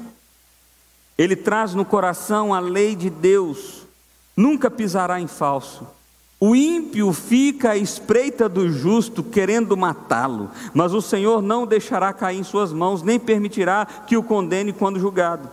[1.16, 3.86] Ele traz no coração a lei de Deus,
[4.36, 5.86] nunca pisará em falso.
[6.40, 12.38] O ímpio fica à espreita do justo, querendo matá-lo, mas o Senhor não deixará cair
[12.38, 15.48] em suas mãos, nem permitirá que o condene quando julgado.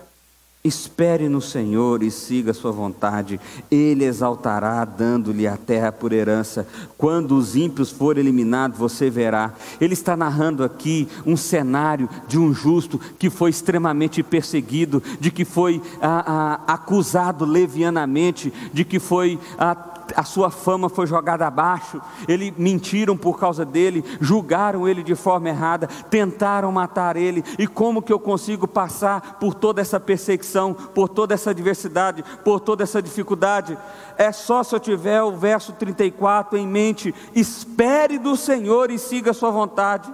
[0.63, 6.67] Espere no Senhor e siga sua vontade, Ele exaltará, dando-lhe a terra por herança.
[6.97, 9.53] Quando os ímpios forem eliminados, você verá.
[9.79, 15.45] Ele está narrando aqui um cenário de um justo que foi extremamente perseguido, de que
[15.45, 19.39] foi ah, ah, acusado levianamente, de que foi.
[19.59, 25.15] Ah, a sua fama foi jogada abaixo, ele mentiram por causa dele, julgaram ele de
[25.15, 27.43] forma errada, tentaram matar ele.
[27.57, 32.59] E como que eu consigo passar por toda essa perseguição, por toda essa adversidade, por
[32.59, 33.77] toda essa dificuldade?
[34.17, 39.31] É só se eu tiver o verso 34 em mente: espere do Senhor e siga
[39.31, 40.11] a sua vontade.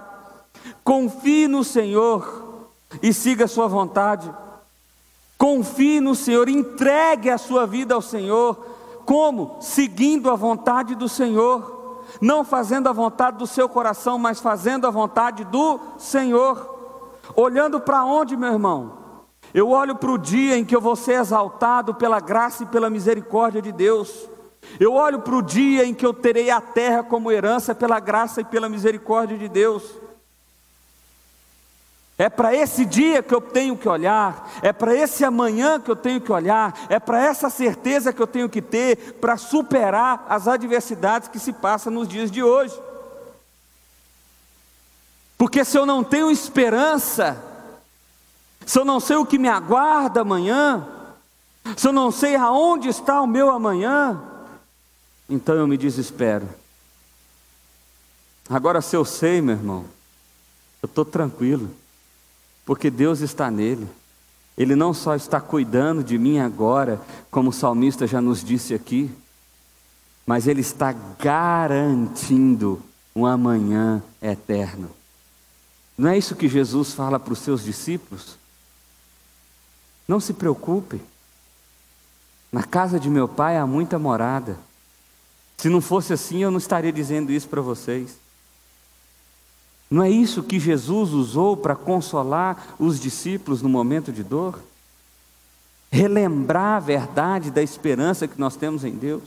[0.84, 2.66] Confie no Senhor
[3.02, 4.30] e siga a sua vontade.
[5.36, 8.71] Confie no Senhor, entregue a sua vida ao Senhor
[9.04, 9.56] como?
[9.60, 14.90] Seguindo a vontade do Senhor, não fazendo a vontade do seu coração, mas fazendo a
[14.90, 16.70] vontade do Senhor.
[17.36, 19.02] Olhando para onde, meu irmão?
[19.54, 22.88] Eu olho para o dia em que eu vou ser exaltado pela graça e pela
[22.88, 24.28] misericórdia de Deus.
[24.80, 28.40] Eu olho para o dia em que eu terei a terra como herança pela graça
[28.40, 29.82] e pela misericórdia de Deus.
[32.22, 35.96] É para esse dia que eu tenho que olhar, é para esse amanhã que eu
[35.96, 40.46] tenho que olhar, é para essa certeza que eu tenho que ter para superar as
[40.46, 42.80] adversidades que se passam nos dias de hoje.
[45.36, 47.42] Porque se eu não tenho esperança,
[48.64, 50.86] se eu não sei o que me aguarda amanhã,
[51.76, 54.22] se eu não sei aonde está o meu amanhã,
[55.28, 56.48] então eu me desespero.
[58.48, 59.84] Agora, se eu sei, meu irmão,
[60.80, 61.81] eu estou tranquilo
[62.64, 63.86] porque Deus está nele.
[64.56, 69.10] Ele não só está cuidando de mim agora, como o salmista já nos disse aqui,
[70.26, 72.80] mas ele está garantindo
[73.14, 74.90] um amanhã eterno.
[75.96, 78.38] Não é isso que Jesus fala para os seus discípulos?
[80.06, 81.00] Não se preocupe.
[82.50, 84.58] Na casa de meu pai há muita morada.
[85.56, 88.21] Se não fosse assim, eu não estaria dizendo isso para vocês.
[89.92, 94.58] Não é isso que Jesus usou para consolar os discípulos no momento de dor?
[95.90, 99.22] Relembrar a verdade da esperança que nós temos em Deus.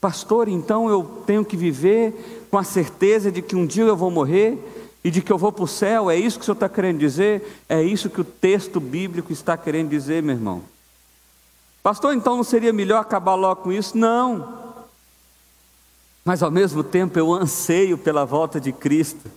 [0.00, 4.10] Pastor, então eu tenho que viver com a certeza de que um dia eu vou
[4.10, 4.58] morrer
[5.04, 6.98] e de que eu vou para o céu, é isso que o senhor está querendo
[6.98, 7.62] dizer?
[7.68, 10.60] É isso que o texto bíblico está querendo dizer, meu irmão.
[11.84, 13.96] Pastor, então não seria melhor acabar logo com isso?
[13.96, 14.65] Não
[16.26, 19.30] mas ao mesmo tempo eu anseio pela volta de Cristo.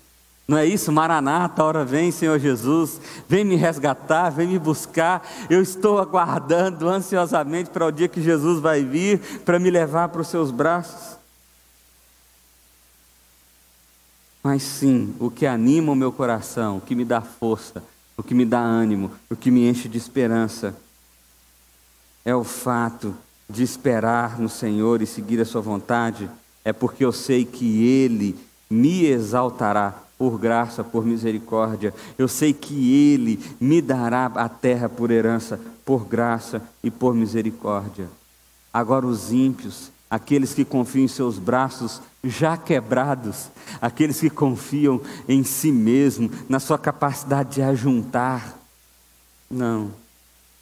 [0.47, 0.91] Não é isso?
[0.91, 5.23] Maranata, hora vem, Senhor Jesus, vem me resgatar, vem me buscar.
[5.51, 10.21] Eu estou aguardando ansiosamente para o dia que Jesus vai vir para me levar para
[10.21, 11.15] os seus braços.
[14.41, 17.83] Mas sim, o que anima o meu coração, o que me dá força,
[18.17, 20.75] o que me dá ânimo, o que me enche de esperança,
[22.25, 23.15] é o fato
[23.47, 26.27] de esperar no Senhor e seguir a Sua vontade
[26.63, 28.35] é porque eu sei que Ele
[28.69, 31.93] me exaltará por graça, por misericórdia.
[32.17, 38.09] Eu sei que Ele me dará a terra por herança, por graça e por misericórdia.
[38.73, 43.49] Agora, os ímpios, aqueles que confiam em seus braços já quebrados,
[43.81, 48.57] aqueles que confiam em si mesmo, na sua capacidade de ajuntar,
[49.49, 49.91] não,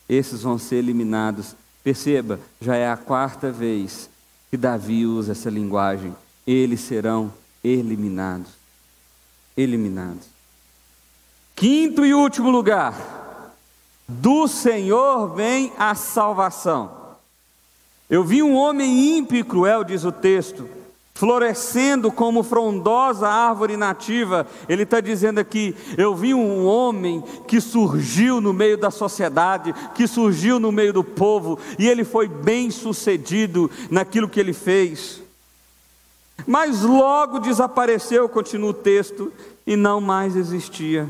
[0.08, 1.56] esses vão ser eliminados.
[1.84, 4.10] Perceba, já é a quarta vez
[4.58, 6.15] que Davi usa essa linguagem.
[6.46, 7.32] Eles serão
[7.63, 8.50] eliminados.
[9.56, 10.26] Eliminados.
[11.56, 12.96] Quinto e último lugar.
[14.08, 16.91] Do Senhor vem a salvação.
[18.10, 20.67] Eu vi um homem ímpio e cruel, diz o texto,
[21.17, 24.45] florescendo como frondosa árvore nativa.
[24.69, 30.06] Ele está dizendo aqui: eu vi um homem que surgiu no meio da sociedade, que
[30.08, 35.21] surgiu no meio do povo, e ele foi bem sucedido naquilo que ele fez.
[36.45, 39.34] Mas logo desapareceu, continua o texto,
[39.65, 41.10] e não mais existia.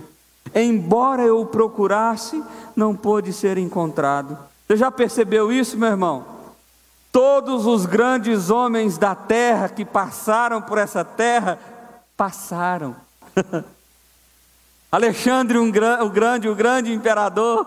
[0.56, 2.42] Embora eu o procurasse,
[2.74, 4.38] não pôde ser encontrado.
[4.66, 6.37] Você já percebeu isso, meu irmão?
[7.18, 11.58] Todos os grandes homens da terra que passaram por essa terra,
[12.16, 12.96] passaram.
[14.92, 17.66] Alexandre um, o grande, o grande imperador,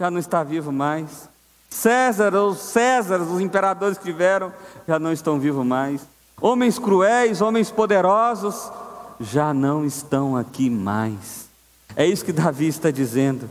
[0.00, 1.28] já não está vivo mais.
[1.70, 4.52] César, os Césares, os imperadores que tiveram,
[4.84, 6.00] já não estão vivos mais.
[6.40, 8.68] Homens cruéis, homens poderosos,
[9.20, 11.48] já não estão aqui mais.
[11.94, 13.48] É isso que Davi está dizendo.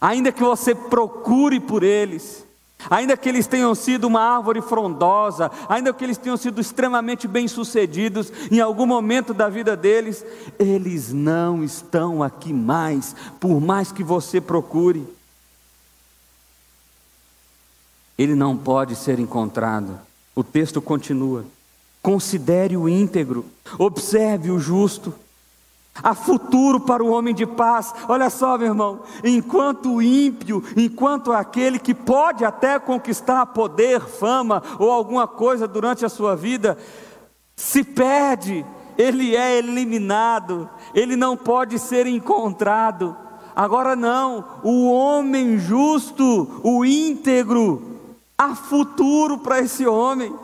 [0.00, 2.43] Ainda que você procure por eles,
[2.90, 8.30] Ainda que eles tenham sido uma árvore frondosa, ainda que eles tenham sido extremamente bem-sucedidos
[8.50, 10.24] em algum momento da vida deles,
[10.58, 15.06] eles não estão aqui mais, por mais que você procure.
[18.18, 19.98] Ele não pode ser encontrado.
[20.34, 21.44] O texto continua.
[22.02, 23.46] Considere o íntegro,
[23.78, 25.14] observe o justo.
[26.02, 27.94] Há futuro para o homem de paz.
[28.08, 34.62] Olha só, meu irmão, enquanto o ímpio, enquanto aquele que pode até conquistar poder, fama
[34.78, 36.76] ou alguma coisa durante a sua vida,
[37.54, 38.66] se perde,
[38.98, 43.16] ele é eliminado, ele não pode ser encontrado.
[43.54, 48.00] Agora não, o homem justo, o íntegro,
[48.36, 50.34] há futuro para esse homem.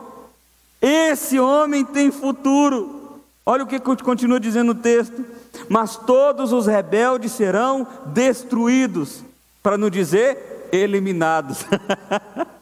[0.81, 3.20] Esse homem tem futuro.
[3.45, 5.25] Olha o que continua dizendo o texto:
[5.69, 9.23] Mas todos os rebeldes serão destruídos,
[9.63, 11.65] para não dizer eliminados.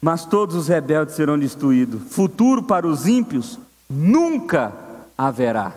[0.00, 2.12] Mas todos os rebeldes serão destruídos.
[2.12, 3.58] Futuro para os ímpios
[3.88, 4.70] nunca
[5.16, 5.72] haverá.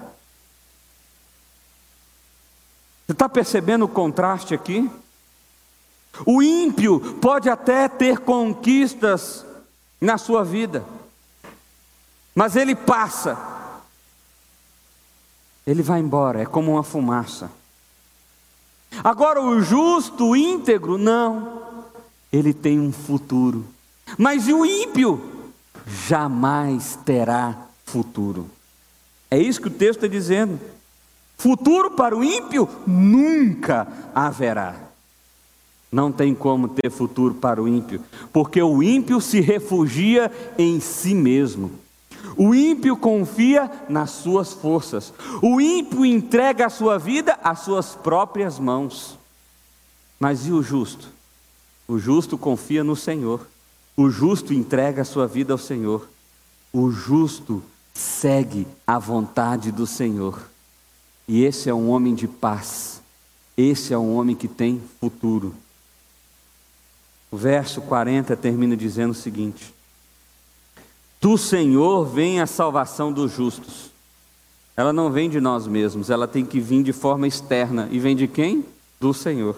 [3.05, 4.91] Você está percebendo o contraste aqui?
[6.25, 9.45] O ímpio pode até ter conquistas
[10.01, 10.83] na sua vida,
[12.37, 13.35] mas ele passa,
[15.65, 17.49] ele vai embora, é como uma fumaça.
[19.03, 21.83] Agora, o justo, o íntegro, não,
[22.31, 23.65] ele tem um futuro,
[24.19, 25.49] mas o ímpio?
[25.87, 28.47] Jamais terá futuro.
[29.31, 30.59] É isso que o texto está dizendo.
[31.39, 34.75] Futuro para o ímpio nunca haverá.
[35.91, 37.99] Não tem como ter futuro para o ímpio,
[38.31, 41.86] porque o ímpio se refugia em si mesmo.
[42.37, 45.11] O ímpio confia nas suas forças.
[45.41, 49.17] O ímpio entrega a sua vida às suas próprias mãos.
[50.19, 51.09] Mas e o justo?
[51.87, 53.47] O justo confia no Senhor.
[53.95, 56.07] O justo entrega a sua vida ao Senhor.
[56.71, 57.63] O justo
[57.93, 60.39] segue a vontade do Senhor.
[61.27, 63.01] E esse é um homem de paz.
[63.57, 65.55] Esse é um homem que tem futuro.
[67.31, 69.73] O verso 40 termina dizendo o seguinte:
[71.19, 73.91] Do Senhor vem a salvação dos justos.
[74.75, 77.89] Ela não vem de nós mesmos, ela tem que vir de forma externa.
[77.91, 78.63] E vem de quem?
[78.99, 79.55] Do Senhor.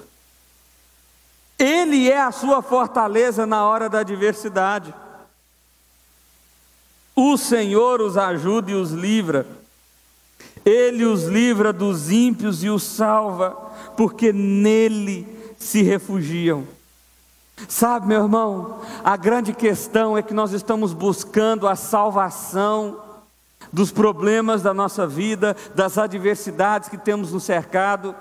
[1.57, 4.93] Ele é a sua fortaleza na hora da adversidade.
[7.13, 9.45] O Senhor os ajuda e os livra.
[10.63, 13.51] Ele os livra dos ímpios e os salva,
[13.97, 16.65] porque nele se refugiam.
[17.67, 23.01] Sabe, meu irmão, a grande questão é que nós estamos buscando a salvação
[23.71, 28.15] dos problemas da nossa vida, das adversidades que temos no cercado,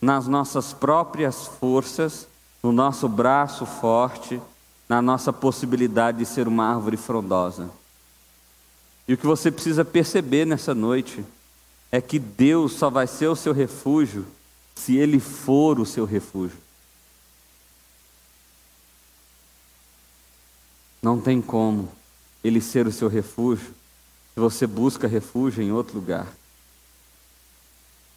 [0.00, 2.26] nas nossas próprias forças,
[2.62, 4.40] no nosso braço forte,
[4.88, 7.68] na nossa possibilidade de ser uma árvore frondosa.
[9.06, 11.24] E o que você precisa perceber nessa noite
[11.90, 14.26] é que Deus só vai ser o seu refúgio
[14.74, 16.56] se Ele for o seu refúgio.
[21.02, 21.88] Não tem como
[22.42, 23.74] Ele ser o seu refúgio
[24.34, 26.28] se você busca refúgio em outro lugar.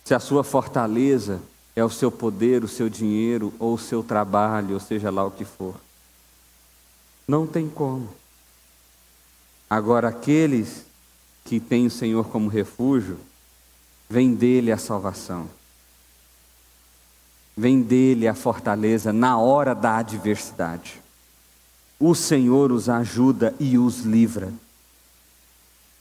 [0.04, 1.42] Se a sua fortaleza
[1.76, 5.32] é o seu poder, o seu dinheiro ou o seu trabalho, ou seja lá o
[5.32, 5.76] que for.
[7.28, 8.10] Não tem como.
[9.70, 10.86] Agora, aqueles
[11.44, 13.18] que têm o Senhor como refúgio,
[14.10, 15.50] vem dele a salvação.
[17.56, 21.01] Vem dele a fortaleza na hora da adversidade.
[22.04, 24.52] O Senhor os ajuda e os livra.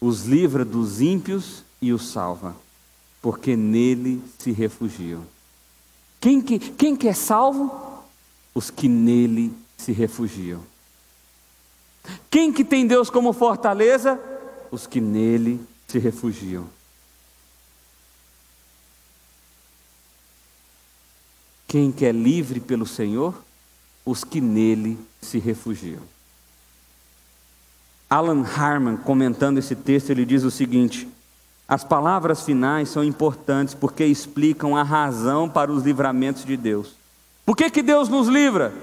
[0.01, 2.57] Os livra dos ímpios e os salva,
[3.21, 5.23] porque nele se refugiam.
[6.19, 8.03] Quem que, quem que é salvo?
[8.55, 10.63] Os que nele se refugiam.
[12.31, 14.19] Quem que tem Deus como fortaleza?
[14.71, 16.67] Os que nele se refugiam.
[21.69, 23.35] Quem que é livre pelo Senhor?
[24.07, 26.03] Os que nele se refugiam.
[28.09, 31.09] Alan Harman, comentando esse texto, ele diz o seguinte:
[31.69, 36.97] as palavras finais são importantes porque explicam a razão para os livramentos de Deus.
[37.47, 38.75] Por que, que Deus nos livra?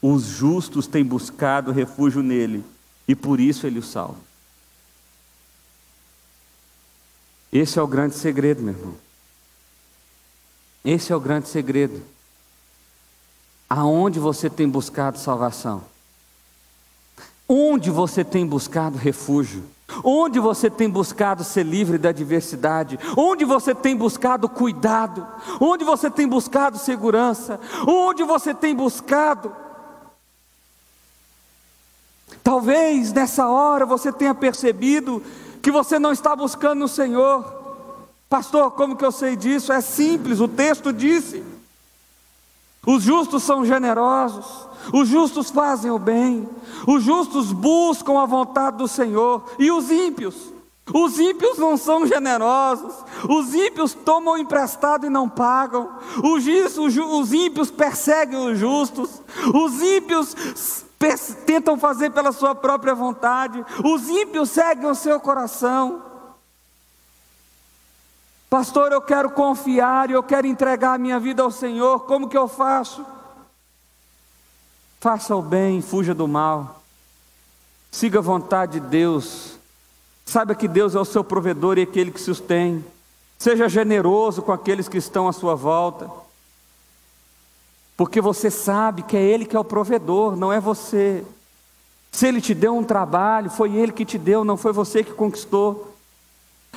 [0.00, 2.64] Os justos têm buscado refúgio nele
[3.08, 4.20] e por isso ele os salva.
[7.52, 8.94] Esse é o grande segredo, meu irmão.
[10.84, 12.00] Esse é o grande segredo.
[13.68, 15.82] Aonde você tem buscado salvação?
[17.48, 19.64] Onde você tem buscado refúgio?
[20.02, 22.98] Onde você tem buscado ser livre da adversidade?
[23.16, 25.26] Onde você tem buscado cuidado?
[25.60, 27.60] Onde você tem buscado segurança?
[27.86, 29.54] Onde você tem buscado?
[32.42, 35.22] Talvez nessa hora você tenha percebido
[35.62, 37.44] que você não está buscando no Senhor.
[38.28, 39.72] Pastor, como que eu sei disso?
[39.72, 41.55] É simples, o texto disse.
[42.86, 46.48] Os justos são generosos, Os justos fazem o bem,
[46.86, 50.52] os justos buscam a vontade do Senhor, e os ímpios?
[50.94, 52.94] Os ímpios não são generosos,
[53.28, 55.90] os ímpios tomam emprestado e não pagam,
[56.22, 56.44] os,
[56.78, 59.20] os ímpios perseguem os justos,
[59.52, 60.36] os ímpios
[61.44, 66.05] tentam fazer pela sua própria vontade, os ímpios seguem o seu coração.
[68.56, 72.38] Pastor, eu quero confiar e eu quero entregar a minha vida ao Senhor, como que
[72.38, 73.04] eu faço?
[74.98, 76.80] Faça o bem, fuja do mal,
[77.90, 79.58] siga a vontade de Deus,
[80.24, 82.82] saiba que Deus é o seu provedor e aquele que sustém,
[83.38, 86.10] seja generoso com aqueles que estão à sua volta,
[87.94, 91.22] porque você sabe que é Ele que é o provedor, não é você.
[92.10, 95.12] Se Ele te deu um trabalho, foi Ele que te deu, não foi você que
[95.12, 95.95] conquistou.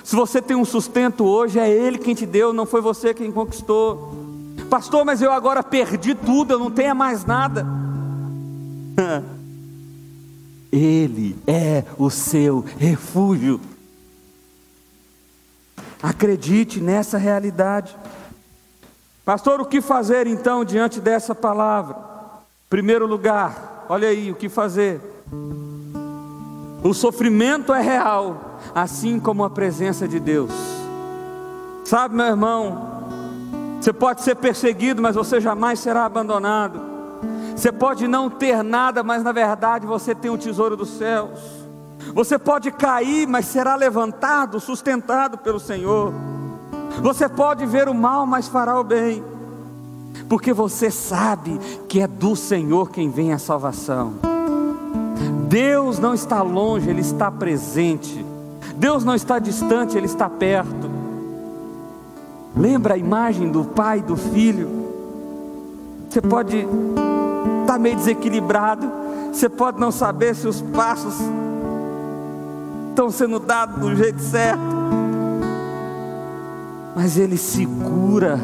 [0.03, 3.31] Se você tem um sustento hoje, é Ele quem te deu, não foi você quem
[3.31, 4.15] conquistou.
[4.69, 7.65] Pastor, mas eu agora perdi tudo, eu não tenho mais nada.
[10.71, 13.59] Ele é o seu refúgio.
[16.01, 17.97] Acredite nessa realidade.
[19.25, 21.95] Pastor, o que fazer então diante dessa palavra?
[22.69, 25.01] Primeiro lugar, olha aí o que fazer.
[26.83, 30.51] O sofrimento é real, assim como a presença de Deus.
[31.83, 32.89] Sabe, meu irmão,
[33.79, 36.79] você pode ser perseguido, mas você jamais será abandonado.
[37.55, 41.39] Você pode não ter nada, mas na verdade você tem o tesouro dos céus.
[42.13, 46.13] Você pode cair, mas será levantado, sustentado pelo Senhor.
[47.01, 49.23] Você pode ver o mal, mas fará o bem.
[50.27, 54.15] Porque você sabe que é do Senhor quem vem a salvação.
[55.47, 58.25] Deus não está longe, Ele está presente.
[58.79, 60.89] Deus não está distante, Ele está perto.
[62.55, 64.69] Lembra a imagem do pai do filho?
[66.09, 68.89] Você pode estar tá meio desequilibrado,
[69.33, 71.13] você pode não saber se os passos
[72.89, 74.61] estão sendo dados do jeito certo,
[76.95, 78.39] mas Ele segura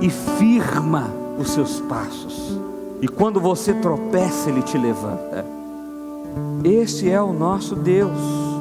[0.00, 2.60] e firma os seus passos,
[3.00, 5.46] e quando você tropeça, Ele te levanta.
[6.62, 8.55] Esse é o nosso Deus.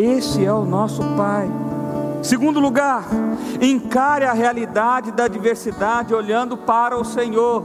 [0.00, 1.46] Esse é o nosso Pai.
[2.22, 3.04] Segundo lugar,
[3.60, 7.62] encare a realidade da diversidade olhando para o Senhor.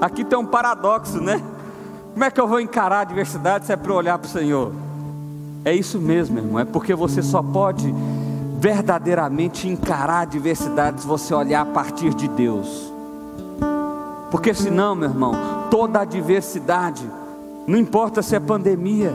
[0.00, 1.40] Aqui tem um paradoxo, né?
[2.12, 4.72] Como é que eu vou encarar a diversidade se é para olhar para o Senhor?
[5.64, 6.58] É isso mesmo, irmão.
[6.58, 7.94] É porque você só pode
[8.58, 12.92] verdadeiramente encarar a diversidade se você olhar a partir de Deus.
[14.32, 15.32] Porque senão, meu irmão,
[15.70, 17.08] toda a diversidade
[17.68, 19.14] não importa se é pandemia,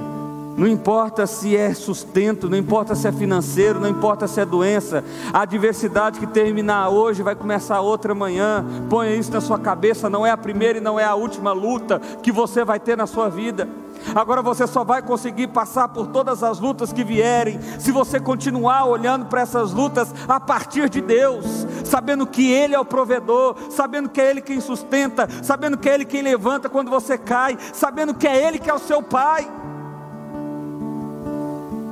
[0.58, 5.04] não importa se é sustento, não importa se é financeiro, não importa se é doença,
[5.34, 8.66] a adversidade que terminar hoje vai começar outra amanhã.
[8.90, 12.00] Ponha isso na sua cabeça, não é a primeira e não é a última luta
[12.22, 13.68] que você vai ter na sua vida.
[14.16, 18.86] Agora você só vai conseguir passar por todas as lutas que vierem, se você continuar
[18.86, 24.10] olhando para essas lutas a partir de Deus, sabendo que Ele é o provedor, sabendo
[24.10, 28.14] que é Ele quem sustenta, sabendo que é Ele quem levanta quando você cai, sabendo
[28.14, 29.61] que é Ele que é o seu Pai.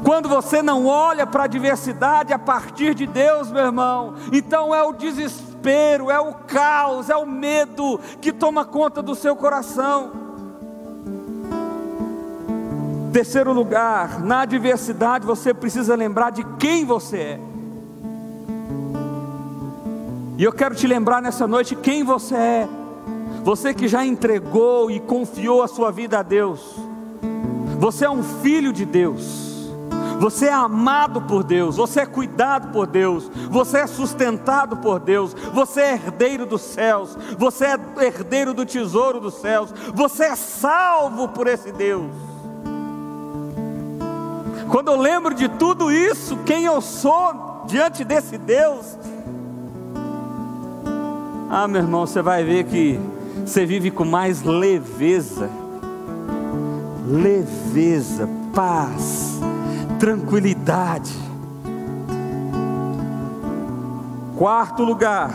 [0.04, 4.82] Quando você não olha para a diversidade a partir de Deus, meu irmão, então é
[4.82, 10.12] o desespero, é o caos, é o medo que toma conta do seu coração.
[13.12, 17.40] Terceiro lugar, na adversidade você precisa lembrar de quem você é.
[20.38, 22.70] E eu quero te lembrar nessa noite quem você é.
[23.44, 26.76] Você que já entregou e confiou a sua vida a Deus.
[27.80, 29.49] Você é um filho de Deus.
[30.20, 35.34] Você é amado por Deus, você é cuidado por Deus, você é sustentado por Deus,
[35.54, 41.30] você é herdeiro dos céus, você é herdeiro do tesouro dos céus, você é salvo
[41.30, 42.12] por esse Deus.
[44.70, 48.98] Quando eu lembro de tudo isso, quem eu sou diante desse Deus,
[51.50, 53.00] ah, meu irmão, você vai ver que
[53.46, 55.50] você vive com mais leveza,
[57.08, 59.40] leveza, paz,
[60.00, 61.14] tranquilidade.
[64.38, 65.30] Quarto lugar,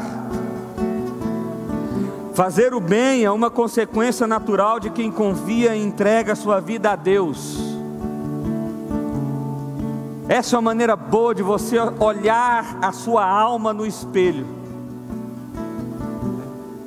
[2.32, 6.96] fazer o bem é uma consequência natural de quem confia e entrega sua vida a
[6.96, 7.58] Deus.
[10.26, 14.46] Essa é uma maneira boa de você olhar a sua alma no espelho.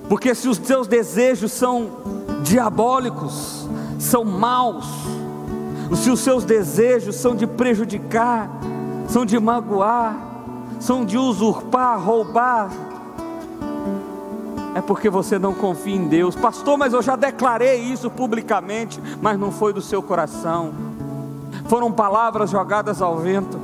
[0.09, 1.91] Porque se os seus desejos são
[2.41, 3.69] diabólicos,
[3.99, 4.87] são maus,
[5.95, 8.49] se os seus desejos são de prejudicar,
[9.07, 10.15] são de magoar,
[10.79, 12.69] são de usurpar, roubar,
[14.77, 16.35] é porque você não confia em Deus.
[16.35, 20.71] Pastor, mas eu já declarei isso publicamente, mas não foi do seu coração.
[21.67, 23.59] Foram palavras jogadas ao vento.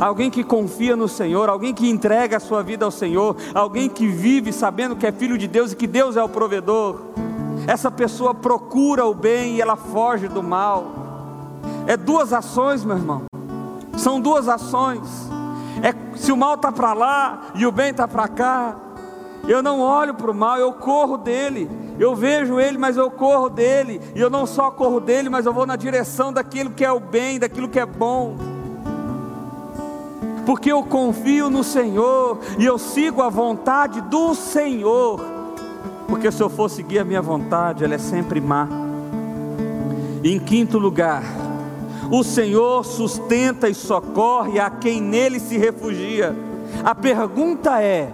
[0.00, 4.08] Alguém que confia no Senhor, alguém que entrega a sua vida ao Senhor, alguém que
[4.08, 7.02] vive sabendo que é filho de Deus e que Deus é o provedor.
[7.68, 11.01] Essa pessoa procura o bem e ela foge do mal.
[11.86, 13.22] É duas ações, meu irmão.
[13.96, 15.30] São duas ações.
[15.82, 18.76] É se o mal está para lá e o bem está para cá.
[19.46, 21.68] Eu não olho para o mal, eu corro dele.
[21.98, 24.00] Eu vejo ele, mas eu corro dele.
[24.14, 27.00] E eu não só corro dele, mas eu vou na direção daquilo que é o
[27.00, 28.36] bem, daquilo que é bom.
[30.46, 35.20] Porque eu confio no Senhor e eu sigo a vontade do Senhor.
[36.08, 38.68] Porque se eu for seguir a minha vontade, ela é sempre má.
[40.24, 41.22] Em quinto lugar,
[42.12, 46.36] o Senhor sustenta e socorre a quem nele se refugia.
[46.84, 48.12] A pergunta é: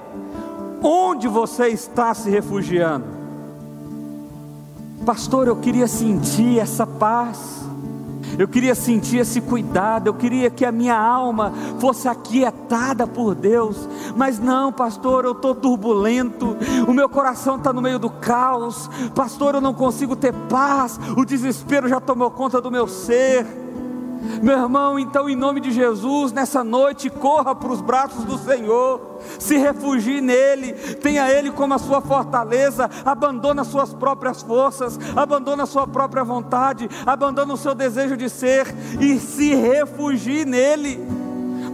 [0.80, 3.06] onde você está se refugiando?
[5.04, 7.58] Pastor, eu queria sentir essa paz.
[8.38, 13.88] Eu queria sentir esse cuidado, eu queria que a minha alma fosse aquietada por Deus,
[14.16, 19.56] mas não, pastor, eu estou turbulento, o meu coração está no meio do caos, pastor,
[19.56, 23.67] eu não consigo ter paz, o desespero já tomou conta do meu ser.
[24.42, 29.18] Meu irmão, então, em nome de Jesus, nessa noite, corra para os braços do Senhor,
[29.38, 35.86] se refugie nele, tenha Ele como a sua fortaleza, abandona suas próprias forças, abandona sua
[35.86, 38.66] própria vontade, abandona o seu desejo de ser
[39.00, 41.00] e se refugie nele.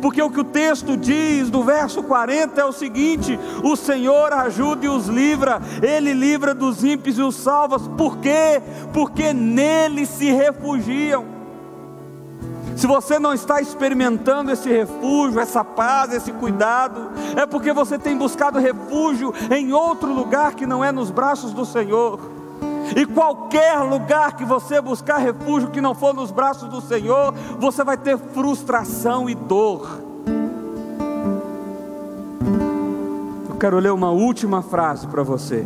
[0.01, 4.85] Porque o que o texto diz do verso 40 é o seguinte: o Senhor ajuda
[4.85, 7.79] e os livra, Ele livra dos ímpios e os salva.
[7.81, 8.61] Por quê?
[8.93, 11.34] Porque nele se refugiam.
[12.77, 18.17] Se você não está experimentando esse refúgio, essa paz, esse cuidado, é porque você tem
[18.17, 22.19] buscado refúgio em outro lugar que não é nos braços do Senhor.
[22.97, 27.83] E qualquer lugar que você buscar refúgio que não for nos braços do Senhor, você
[27.83, 29.89] vai ter frustração e dor.
[33.49, 35.65] Eu quero ler uma última frase para você.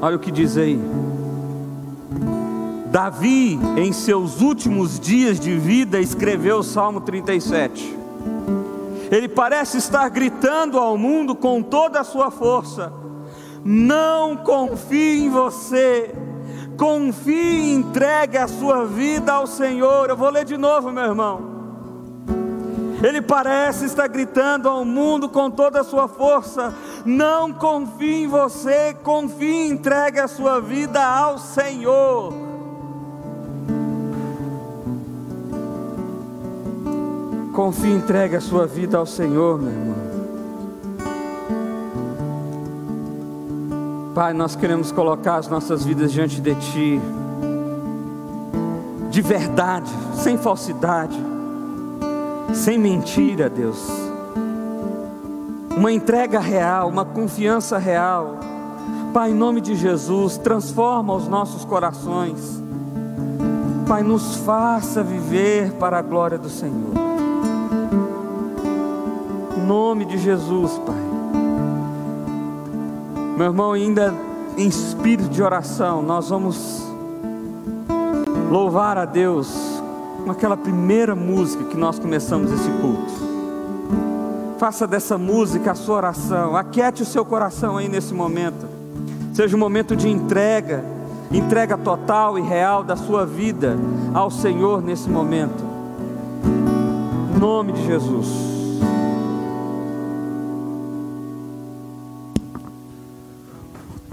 [0.00, 0.80] Olha o que diz aí.
[2.92, 7.98] Davi, em seus últimos dias de vida, escreveu o Salmo 37.
[9.10, 12.92] Ele parece estar gritando ao mundo com toda a sua força:
[13.64, 16.14] Não confie em você,
[16.76, 20.10] confie e entregue a sua vida ao Senhor.
[20.10, 21.50] Eu vou ler de novo, meu irmão.
[23.02, 26.74] Ele parece estar gritando ao mundo com toda a sua força:
[27.06, 32.41] Não confie em você, confie e entregue a sua vida ao Senhor.
[37.52, 39.94] Confie e entregue a sua vida ao Senhor, meu irmão.
[44.14, 47.00] Pai, nós queremos colocar as nossas vidas diante de Ti,
[49.10, 51.18] de verdade, sem falsidade,
[52.54, 53.86] sem mentira, Deus.
[55.76, 58.38] Uma entrega real, uma confiança real.
[59.12, 62.62] Pai, em nome de Jesus, transforma os nossos corações.
[63.86, 67.21] Pai, nos faça viver para a glória do Senhor
[69.62, 70.96] nome de Jesus, Pai.
[73.36, 74.14] Meu irmão, ainda
[74.56, 76.82] em espírito de oração, nós vamos
[78.50, 79.80] louvar a Deus
[80.24, 83.12] com aquela primeira música que nós começamos esse culto.
[84.58, 88.66] Faça dessa música a sua oração, aquiete o seu coração aí nesse momento.
[89.32, 90.84] Seja um momento de entrega,
[91.32, 93.76] entrega total e real da sua vida
[94.12, 95.64] ao Senhor nesse momento.
[97.34, 98.51] Em nome de Jesus.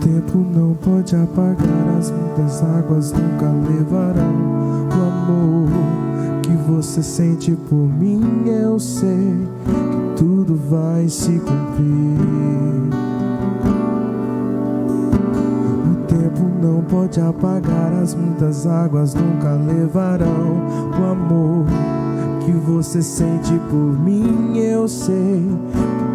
[0.09, 5.69] Tempo não pode apagar, as muitas águas nunca levarão o amor
[6.41, 8.43] que você sente por mim.
[8.47, 12.89] Eu sei que tudo vai se cumprir.
[15.91, 20.57] O tempo não pode apagar, as muitas águas nunca levarão
[20.99, 21.65] o amor
[22.43, 24.57] que você sente por mim.
[24.57, 25.45] Eu sei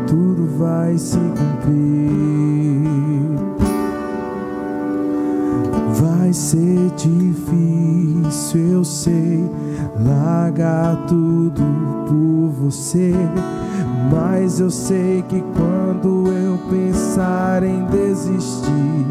[0.08, 2.63] que tudo vai se cumprir.
[6.34, 9.48] Ser difícil, eu sei,
[10.04, 11.62] largar tudo
[12.06, 13.14] por você.
[14.12, 19.06] Mas eu sei que quando eu pensar em desistir,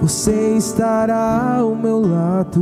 [0.00, 2.60] você estará ao meu lado,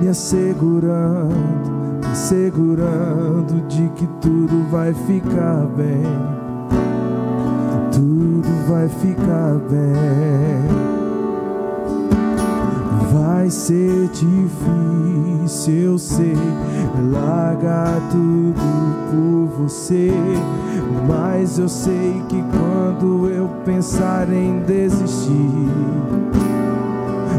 [0.00, 1.70] me assegurando,
[2.00, 6.02] me assegurando de que tudo vai ficar bem
[7.92, 10.83] tudo vai ficar bem.
[13.14, 16.34] Vai ser difícil, eu sei,
[17.12, 18.60] largar tudo
[19.08, 20.10] por você.
[21.06, 25.70] Mas eu sei que quando eu pensar em desistir,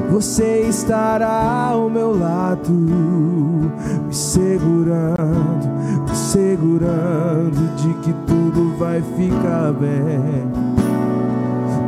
[0.09, 5.67] você estará ao meu lado, me segurando,
[6.07, 10.47] me segurando de que tudo vai ficar bem.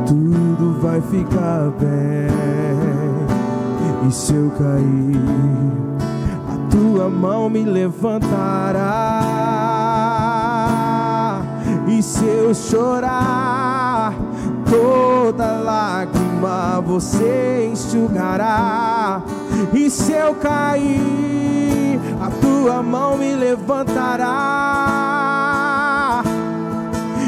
[0.06, 2.67] Tudo vai ficar bem.
[4.08, 5.20] E se eu cair,
[6.48, 8.22] a tua mão me levantará.
[11.90, 14.14] E se eu chorar,
[14.70, 19.22] toda lágrima você enxugará.
[19.74, 24.24] E se eu cair, a tua mão me levantará.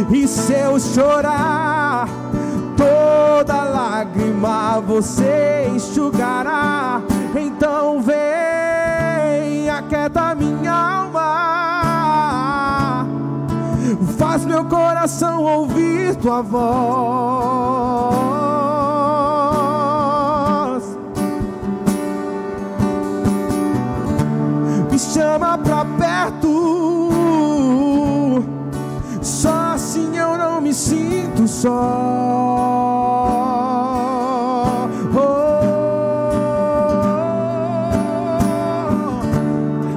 [0.10, 1.79] E se eu chorar,
[2.80, 7.02] toda lágrima você enxugará.
[7.36, 11.20] Então vem, aquieta minha alma,
[14.18, 16.60] faz meu coração ouvir tua voz.
[24.90, 26.89] Me chama pra perto,
[31.60, 31.68] só.
[35.14, 35.68] Oh,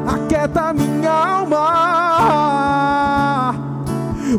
[0.08, 1.54] aquieta minha alma,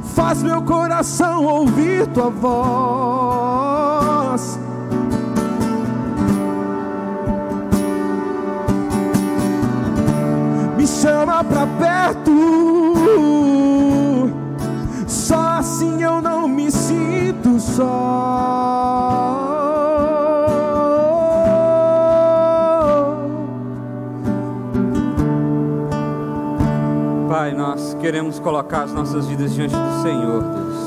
[0.04, 2.60] faz meu coração ouvir tua voz.
[10.76, 12.93] Me chama pra perto.
[27.28, 30.78] Pai, nós queremos colocar as nossas vidas diante do Senhor, Deus.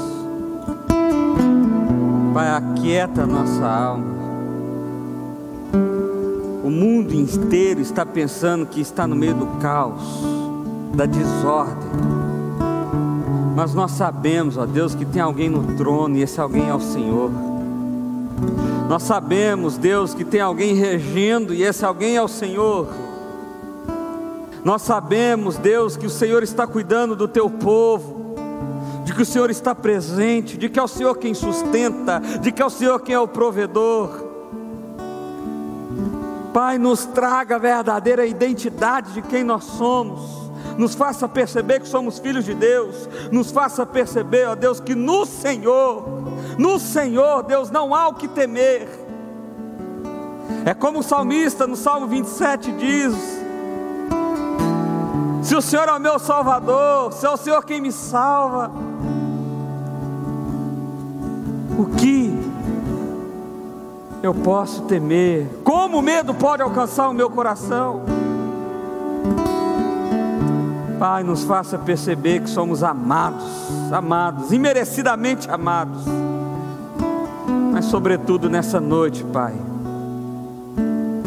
[2.32, 4.14] Pai, aquieta a nossa alma.
[6.62, 10.02] O mundo inteiro está pensando que está no meio do caos,
[10.94, 12.25] da desordem.
[13.56, 16.80] Mas nós sabemos, ó Deus, que tem alguém no trono e esse alguém é o
[16.80, 17.30] Senhor.
[18.86, 22.86] Nós sabemos, Deus, que tem alguém regendo e esse alguém é o Senhor.
[24.62, 28.36] Nós sabemos, Deus, que o Senhor está cuidando do teu povo,
[29.06, 32.60] de que o Senhor está presente, de que é o Senhor quem sustenta, de que
[32.60, 34.22] é o Senhor quem é o provedor.
[36.52, 40.45] Pai, nos traga a verdadeira identidade de quem nós somos
[40.78, 45.24] nos faça perceber que somos filhos de Deus, nos faça perceber, ó Deus, que no
[45.24, 46.04] Senhor,
[46.58, 48.88] no Senhor, Deus, não há o que temer.
[50.64, 53.14] É como o salmista no Salmo 27 diz:
[55.42, 58.70] Se o Senhor é o meu Salvador, se é o Senhor quem me salva,
[61.78, 62.32] o que
[64.22, 65.48] eu posso temer?
[65.62, 68.02] Como o medo pode alcançar o meu coração?
[70.98, 73.44] Pai, nos faça perceber que somos amados,
[73.92, 76.04] amados, imerecidamente amados.
[77.72, 79.54] Mas, sobretudo nessa noite, Pai,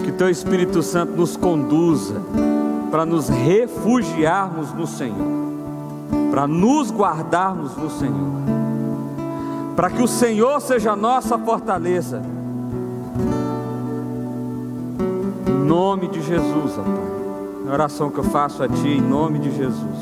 [0.03, 2.15] que Teu Espírito Santo nos conduza
[2.89, 5.28] para nos refugiarmos no Senhor,
[6.32, 8.41] para nos guardarmos no Senhor,
[9.76, 12.24] para que o Senhor seja a nossa fortaleza.
[15.47, 17.18] Em nome de Jesus, ó Pai.
[17.72, 19.97] Oração que eu faço a Ti em nome de Jesus.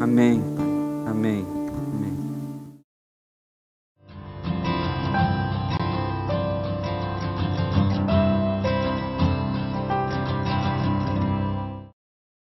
[0.00, 0.42] Amém.
[0.56, 1.10] Pai.
[1.10, 1.51] Amém.